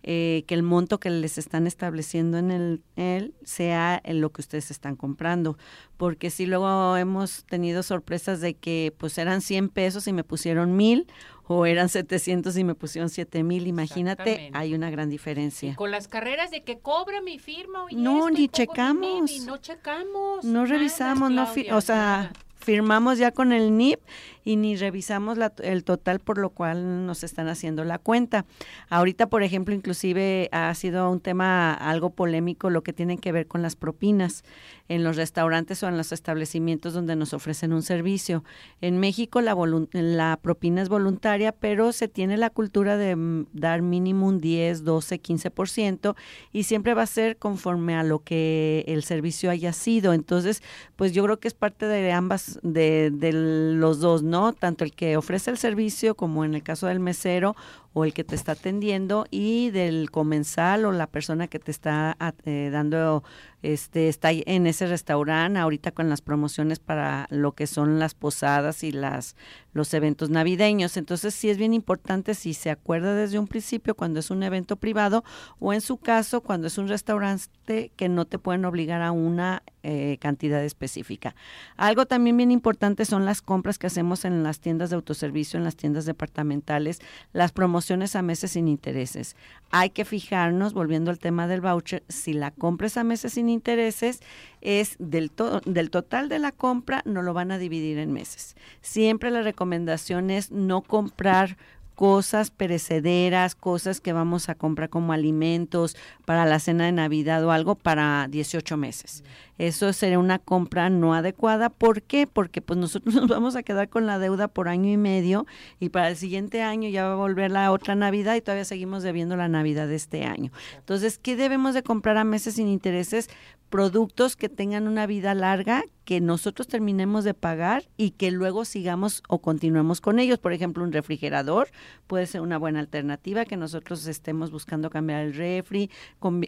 [0.03, 4.41] eh, que el monto que les están estableciendo en el él sea en lo que
[4.41, 5.57] ustedes están comprando,
[5.95, 10.75] porque si luego hemos tenido sorpresas de que pues eran 100 pesos y me pusieron
[10.75, 11.07] mil
[11.45, 14.57] o eran 700 y me pusieron 7 mil, imagínate, Exactamente.
[14.57, 15.75] hay una gran diferencia.
[15.75, 17.85] Con las carreras de que cobra mi firma.
[17.89, 19.31] y No, esto, ni mi checamos.
[19.31, 20.43] NIP, y no checamos.
[20.43, 21.47] No nada, revisamos, no
[21.77, 22.33] o sea, nada.
[22.63, 23.99] Firmamos ya con el NIP
[24.43, 28.45] y ni revisamos el total por lo cual nos están haciendo la cuenta.
[28.89, 33.47] Ahorita, por ejemplo, inclusive ha sido un tema algo polémico lo que tiene que ver
[33.47, 34.43] con las propinas
[34.89, 38.43] en los restaurantes o en los establecimientos donde nos ofrecen un servicio.
[38.81, 39.55] En México la,
[39.91, 44.83] la propina es voluntaria, pero se tiene la cultura de mm, dar mínimo un 10,
[44.83, 46.15] 12, 15%
[46.51, 50.13] y siempre va a ser conforme a lo que el servicio haya sido.
[50.13, 50.61] Entonces,
[50.95, 54.53] pues yo creo que es parte de ambas, de, de los dos, ¿no?
[54.53, 57.55] Tanto el que ofrece el servicio como en el caso del mesero
[57.93, 62.17] o el que te está atendiendo y del comensal o la persona que te está
[62.45, 63.23] eh, dando,
[63.61, 68.83] este, está en ese restaurante ahorita con las promociones para lo que son las posadas
[68.83, 69.35] y las
[69.73, 70.97] los eventos navideños.
[70.97, 74.75] Entonces sí es bien importante si se acuerda desde un principio cuando es un evento
[74.75, 75.23] privado
[75.59, 79.63] o en su caso cuando es un restaurante que no te pueden obligar a una
[79.81, 81.35] eh, cantidad específica.
[81.75, 85.63] Algo también bien importante son las compras que hacemos en las tiendas de autoservicio, en
[85.63, 87.01] las tiendas departamentales,
[87.33, 89.35] las promociones a meses sin intereses.
[89.71, 93.49] Hay que fijarnos, volviendo al tema del voucher, si la compra es a meses sin
[93.49, 94.21] intereses,
[94.61, 95.31] es del,
[95.65, 98.55] del total de la compra, no lo van a dividir en meses.
[98.81, 101.57] Siempre la recomendación es no comprar
[101.95, 107.51] cosas perecederas, cosas que vamos a comprar como alimentos para la cena de Navidad o
[107.51, 109.23] algo para 18 meses.
[109.57, 111.69] Eso sería una compra no adecuada.
[111.69, 112.27] ¿Por qué?
[112.27, 115.45] Porque pues nosotros nos vamos a quedar con la deuda por año y medio
[115.79, 119.03] y para el siguiente año ya va a volver la otra Navidad y todavía seguimos
[119.03, 120.51] debiendo la Navidad de este año.
[120.77, 123.29] Entonces, ¿qué debemos de comprar a meses sin intereses?
[123.73, 129.23] productos que tengan una vida larga, que nosotros terminemos de pagar y que luego sigamos
[129.27, 130.39] o continuemos con ellos.
[130.39, 131.69] Por ejemplo, un refrigerador
[132.07, 135.89] puede ser una buena alternativa, que nosotros estemos buscando cambiar el refri,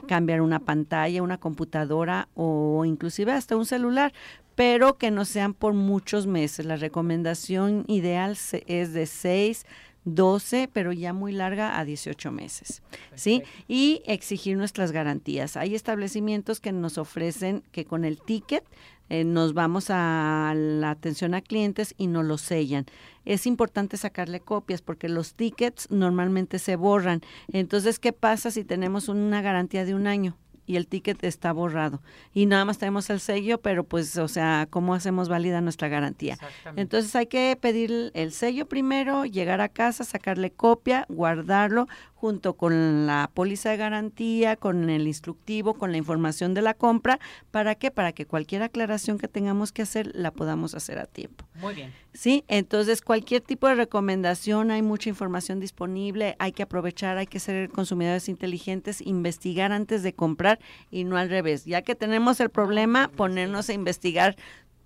[0.07, 4.13] cambiar una pantalla, una computadora o inclusive hasta un celular,
[4.55, 6.65] pero que no sean por muchos meses.
[6.65, 8.37] La recomendación ideal
[8.67, 9.65] es de seis
[10.05, 12.81] 12, pero ya muy larga, a 18 meses.
[13.15, 13.41] ¿Sí?
[13.67, 15.57] Y exigir nuestras garantías.
[15.57, 18.63] Hay establecimientos que nos ofrecen que con el ticket
[19.09, 22.85] eh, nos vamos a la atención a clientes y nos lo sellan.
[23.25, 27.21] Es importante sacarle copias porque los tickets normalmente se borran.
[27.51, 30.37] Entonces, ¿qué pasa si tenemos una garantía de un año?
[30.67, 32.01] y el ticket está borrado.
[32.33, 36.37] Y nada más tenemos el sello, pero pues, o sea, ¿cómo hacemos válida nuestra garantía?
[36.75, 43.05] Entonces hay que pedir el sello primero, llegar a casa, sacarle copia, guardarlo, junto con
[43.05, 47.19] la póliza de garantía, con el instructivo, con la información de la compra.
[47.51, 47.91] ¿Para qué?
[47.91, 51.45] Para que cualquier aclaración que tengamos que hacer la podamos hacer a tiempo.
[51.55, 51.93] Muy bien.
[52.13, 57.39] Sí, entonces cualquier tipo de recomendación, hay mucha información disponible, hay que aprovechar, hay que
[57.39, 60.59] ser consumidores inteligentes, investigar antes de comprar
[60.89, 61.65] y no al revés.
[61.65, 64.37] Ya que tenemos el problema, ponernos a investigar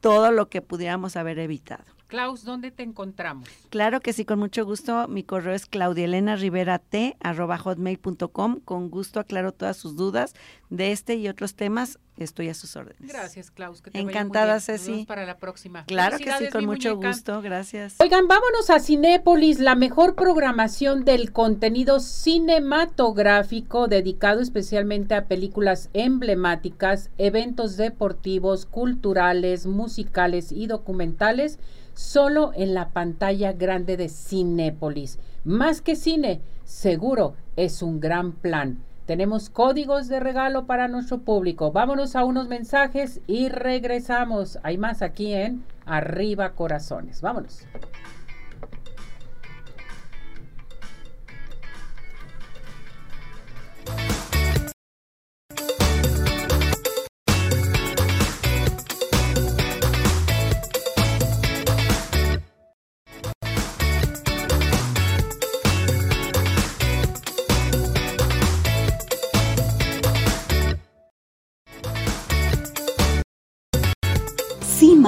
[0.02, 1.99] todo lo que pudiéramos haber evitado.
[2.10, 3.48] Klaus, ¿dónde te encontramos?
[3.70, 5.08] Claro que sí, con mucho gusto.
[5.08, 8.60] Mi correo es claudielena.rivera.t@hotmail.com.
[8.66, 10.34] Con gusto aclaro todas sus dudas
[10.72, 12.00] de este y otros temas.
[12.18, 13.08] Estoy a sus órdenes.
[13.08, 13.84] Gracias, Klaus.
[13.94, 15.06] Encantada, Ceci.
[15.06, 15.86] para la próxima.
[15.86, 17.44] Claro que sí, con mucho gusto.
[17.44, 17.98] Gracias.
[18.00, 27.12] Oigan, vámonos a Cinépolis, la mejor programación del contenido cinematográfico dedicado especialmente a películas emblemáticas,
[27.20, 31.60] eventos deportivos, culturales, musicales y documentales
[32.00, 35.20] solo en la pantalla grande de Cinépolis.
[35.44, 38.80] Más que cine, seguro es un gran plan.
[39.06, 41.74] Tenemos códigos de regalo para nuestro público.
[41.74, 44.60] Vámonos a unos mensajes y regresamos.
[44.64, 47.20] Hay más aquí en Arriba Corazones.
[47.20, 47.66] Vámonos.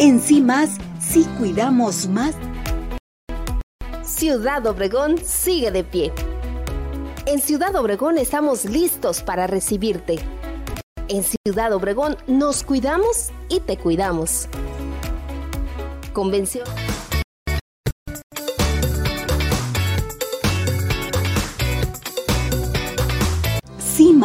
[0.00, 0.70] En sí más,
[1.00, 2.36] sí cuidamos más.
[4.04, 6.12] Ciudad Obregón sigue de pie.
[7.26, 10.20] En Ciudad Obregón estamos listos para recibirte.
[11.08, 14.46] En Ciudad Obregón nos cuidamos y te cuidamos.
[16.12, 16.68] Convención.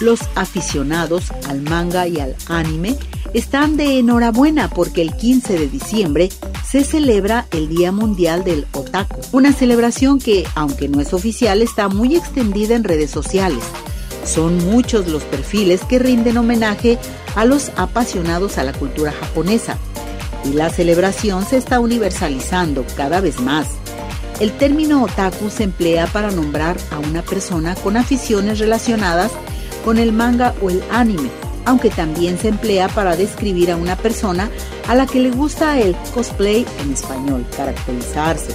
[0.00, 2.96] Los aficionados al manga y al anime
[3.34, 6.28] están de enhorabuena porque el 15 de diciembre
[6.68, 11.88] se celebra el Día Mundial del Otaku, una celebración que, aunque no es oficial, está
[11.88, 13.64] muy extendida en redes sociales.
[14.24, 16.98] Son muchos los perfiles que rinden homenaje
[17.34, 19.78] a los apasionados a la cultura japonesa
[20.44, 23.66] y la celebración se está universalizando cada vez más.
[24.40, 29.32] El término otaku se emplea para nombrar a una persona con aficiones relacionadas
[29.88, 31.30] con el manga o el anime,
[31.64, 34.50] aunque también se emplea para describir a una persona
[34.86, 38.52] a la que le gusta el cosplay en español, caracterizarse,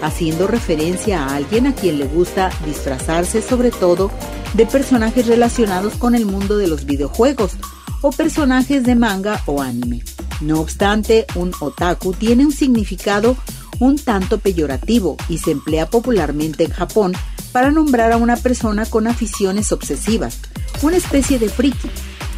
[0.00, 4.10] haciendo referencia a alguien a quien le gusta disfrazarse sobre todo
[4.54, 7.52] de personajes relacionados con el mundo de los videojuegos
[8.00, 10.02] o personajes de manga o anime.
[10.40, 13.36] No obstante, un otaku tiene un significado
[13.78, 17.12] un tanto peyorativo y se emplea popularmente en Japón
[17.52, 20.38] para nombrar a una persona con aficiones obsesivas,
[20.80, 21.90] una especie de friki.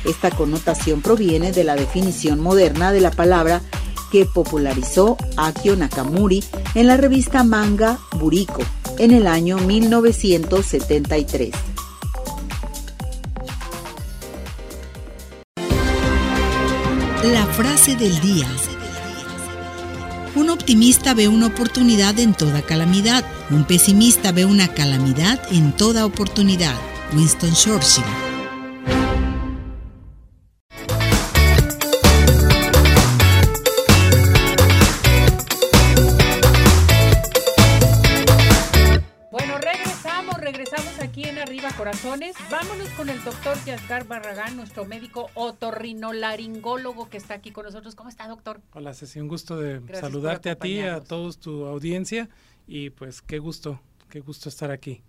[0.05, 3.63] Esta connotación proviene de la definición moderna de la palabra
[4.13, 8.63] que popularizó Akio Nakamuri en la revista manga Buriko
[8.99, 11.51] en el año 1973.
[17.25, 18.47] La frase del día.
[20.37, 23.25] Un optimista ve una oportunidad en toda calamidad.
[23.51, 26.77] Un pesimista ve una calamidad en toda oportunidad.
[27.13, 28.05] Winston Churchill.
[42.51, 47.95] Vámonos con el doctor Yasgar Barragán, nuestro médico otorrinolaringólogo que está aquí con nosotros.
[47.95, 48.61] ¿Cómo está, doctor?
[48.73, 52.29] Hola, Ceci, un gusto de saludarte a ti, a todos tu audiencia
[52.67, 55.03] y pues qué gusto, qué gusto estar aquí.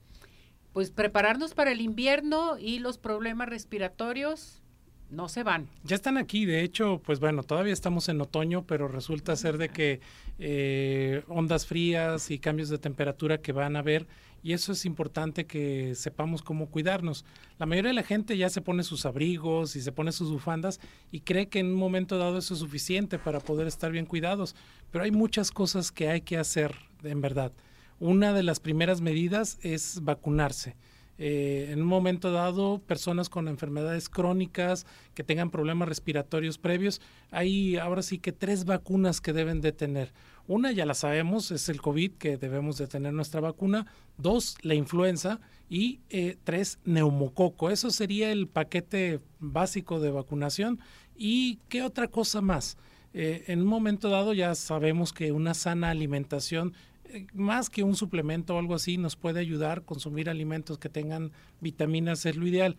[0.75, 4.61] Pues prepararnos para el invierno y los problemas respiratorios
[5.09, 5.69] no se van.
[5.85, 9.69] Ya están aquí, de hecho, pues bueno, todavía estamos en otoño, pero resulta ser de
[9.69, 10.01] que
[10.37, 14.05] eh, ondas frías y cambios de temperatura que van a haber
[14.43, 17.23] y eso es importante que sepamos cómo cuidarnos.
[17.57, 20.81] La mayoría de la gente ya se pone sus abrigos y se pone sus bufandas
[21.09, 24.57] y cree que en un momento dado eso es suficiente para poder estar bien cuidados,
[24.91, 27.53] pero hay muchas cosas que hay que hacer en verdad.
[27.99, 30.75] Una de las primeras medidas es vacunarse.
[31.17, 36.99] Eh, en un momento dado, personas con enfermedades crónicas, que tengan problemas respiratorios previos,
[37.31, 40.13] hay ahora sí que tres vacunas que deben de tener.
[40.47, 43.87] Una ya la sabemos, es el COVID, que debemos de tener nuestra vacuna.
[44.17, 45.39] Dos, la influenza.
[45.69, 47.71] Y eh, tres, neumococo.
[47.71, 50.79] Eso sería el paquete básico de vacunación.
[51.15, 52.77] ¿Y qué otra cosa más?
[53.13, 56.73] Eh, en un momento dado ya sabemos que una sana alimentación
[57.33, 61.31] más que un suplemento o algo así, nos puede ayudar a consumir alimentos que tengan
[61.61, 62.77] vitaminas, es lo ideal.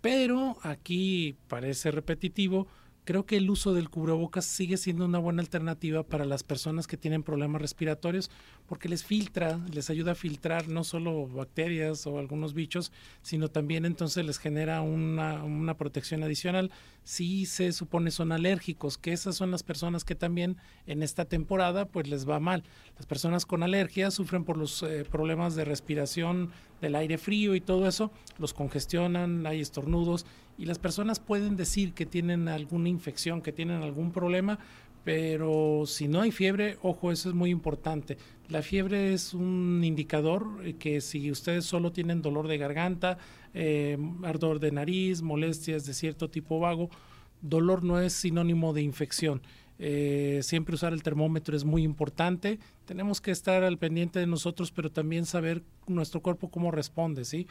[0.00, 2.66] Pero aquí parece repetitivo,
[3.04, 6.96] creo que el uso del cubrebocas sigue siendo una buena alternativa para las personas que
[6.96, 8.30] tienen problemas respiratorios
[8.66, 12.92] porque les filtra, les ayuda a filtrar no solo bacterias o algunos bichos,
[13.22, 16.70] sino también entonces les genera una, protección adicional
[17.02, 21.84] si se supone son alérgicos, que esas son las personas que también en esta temporada
[21.84, 22.64] pues les va mal.
[22.96, 26.50] Las personas con alergia sufren por los eh, problemas de respiración
[26.80, 30.24] del aire frío y todo eso, los congestionan, hay estornudos
[30.56, 34.58] y las personas pueden decir que tienen alguna infección, que tienen algún problema,
[35.04, 38.16] pero si no hay fiebre, ojo, eso es muy importante.
[38.48, 43.18] La fiebre es un indicador eh, que si ustedes solo tienen dolor de garganta,
[43.52, 46.88] eh, ardor de nariz, molestias de cierto tipo vago,
[47.42, 49.42] dolor no es sinónimo de infección.
[49.78, 52.58] Eh, siempre usar el termómetro es muy importante.
[52.86, 57.46] Tenemos que estar al pendiente de nosotros, pero también saber nuestro cuerpo cómo responde, ¿sí?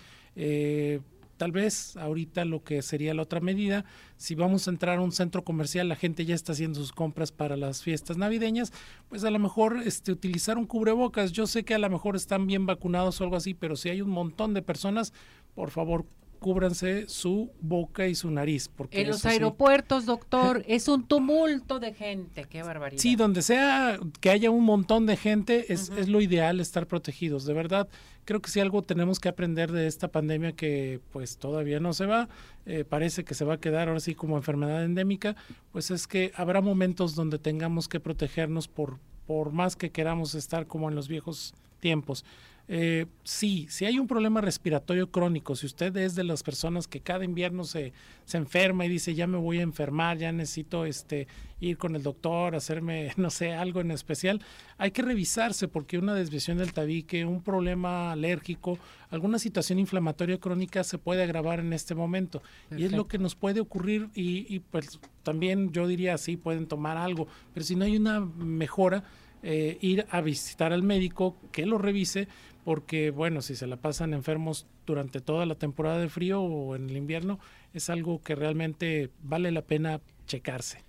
[1.38, 3.86] Tal vez ahorita lo que sería la otra medida,
[4.18, 7.32] si vamos a entrar a un centro comercial, la gente ya está haciendo sus compras
[7.32, 8.72] para las fiestas navideñas,
[9.10, 11.32] pues a lo mejor este, utilizar un cubrebocas.
[11.32, 14.02] Yo sé que a lo mejor están bien vacunados o algo así, pero si hay
[14.02, 15.14] un montón de personas,
[15.56, 16.06] por favor
[16.44, 18.68] cúbranse su boca y su nariz.
[18.68, 23.02] Porque en los aeropuertos, doctor, es un tumulto de gente, qué barbaridad.
[23.02, 27.46] Sí, donde sea que haya un montón de gente, es, es lo ideal estar protegidos.
[27.46, 27.88] De verdad,
[28.26, 32.08] creo que si algo tenemos que aprender de esta pandemia que pues todavía no se
[32.08, 32.28] va,
[32.66, 35.38] eh, parece que se va a quedar ahora sí como enfermedad endémica,
[35.72, 40.68] pues es que habrá momentos donde tengamos que protegernos por, por más que queramos estar
[40.68, 42.26] como en los viejos tiempos.
[42.70, 47.02] Eh, sí, si hay un problema respiratorio crónico, si usted es de las personas que
[47.02, 47.92] cada invierno se,
[48.24, 51.28] se enferma y dice ya me voy a enfermar, ya necesito este
[51.60, 54.42] ir con el doctor, hacerme, no sé, algo en especial,
[54.78, 60.86] hay que revisarse porque una desviación del tabique, un problema alérgico, alguna situación inflamatoria crónica
[60.86, 62.42] se puede agravar en este momento.
[62.76, 66.68] Y es lo que nos puede ocurrir y, y pues también yo diría sí, pueden
[66.68, 69.04] tomar algo, pero si no hay una mejora,
[69.46, 72.30] eh, ir a visitar al médico que lo revise,
[72.64, 76.90] porque bueno, si se la pasan enfermos durante toda la temporada de frío o en
[76.90, 77.40] el invierno,
[77.74, 80.84] es algo que realmente vale la pena checarse.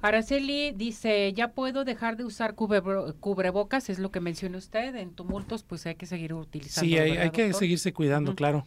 [0.00, 5.64] Araceli dice, ya puedo dejar de usar cubrebocas, es lo que menciona usted, en tumultos
[5.64, 6.88] pues hay que seguir utilizando.
[6.88, 8.64] Sí, hay, que seguirse cuidando, claro.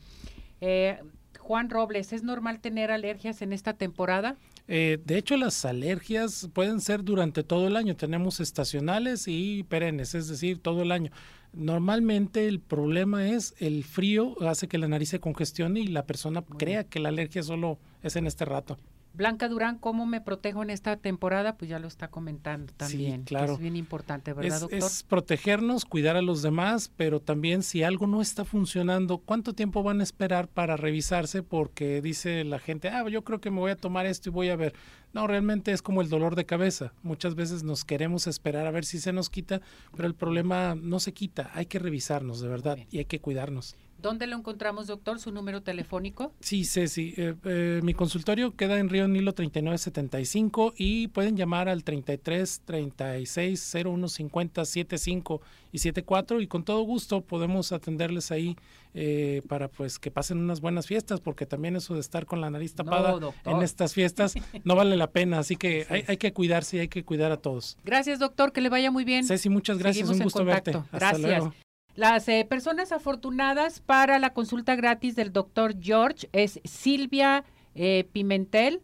[0.59, 0.99] Eh,
[1.39, 4.35] Juan Robles, ¿es normal tener alergias en esta temporada?
[4.67, 7.95] Eh, de hecho, las alergias pueden ser durante todo el año.
[7.95, 11.11] Tenemos estacionales y perennes, es decir, todo el año.
[11.53, 16.43] Normalmente el problema es el frío hace que la nariz se congestione y la persona
[16.43, 18.77] crea que la alergia solo es en este rato.
[19.13, 21.57] Blanca Durán, ¿cómo me protejo en esta temporada?
[21.57, 23.23] Pues ya lo está comentando también.
[23.23, 23.53] claro.
[23.53, 24.79] es bien importante, ¿verdad, doctor?
[24.79, 29.83] Es protegernos, cuidar a los demás, pero también si algo no está funcionando, ¿cuánto tiempo
[29.83, 31.43] van a esperar para revisarse?
[31.43, 34.49] Porque dice la gente, ah, yo creo que me voy a tomar esto y voy
[34.49, 34.73] a ver.
[35.13, 36.93] No, realmente es como el dolor de cabeza.
[37.03, 39.61] Muchas veces nos queremos esperar a ver si se nos quita,
[39.95, 41.51] pero el problema no se quita.
[41.53, 43.75] Hay que revisarnos, de verdad, y hay que cuidarnos.
[44.01, 45.19] ¿Dónde lo encontramos, doctor?
[45.19, 46.33] ¿Su número telefónico?
[46.39, 47.13] Sí, Ceci.
[47.17, 53.75] Eh, eh, mi consultorio queda en Río Nilo 3975 y pueden llamar al 33 36
[53.85, 55.41] 01 50 75
[55.71, 58.55] y 74 y con todo gusto podemos atenderles ahí
[58.93, 62.49] eh, para pues que pasen unas buenas fiestas porque también eso de estar con la
[62.49, 64.33] nariz tapada en estas fiestas
[64.63, 65.39] no vale la pena.
[65.39, 67.77] Así que hay, hay, que cuidarse y hay que cuidar a todos.
[67.85, 68.51] Gracias, doctor.
[68.51, 69.25] Que le vaya muy bien.
[69.25, 70.09] Ceci, muchas gracias.
[70.09, 70.71] Un gusto verte.
[70.71, 71.21] Hasta gracias.
[71.21, 71.53] Luego.
[71.95, 77.43] Las eh, personas afortunadas para la consulta gratis del doctor George es Silvia
[77.75, 78.81] eh, Pimentel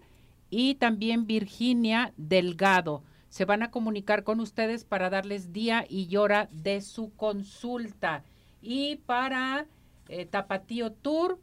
[0.49, 3.03] y también Virginia Delgado.
[3.30, 8.24] Se van a comunicar con ustedes para darles día y hora de su consulta.
[8.62, 9.68] Y para
[10.10, 11.39] eh, Tapatío Tour,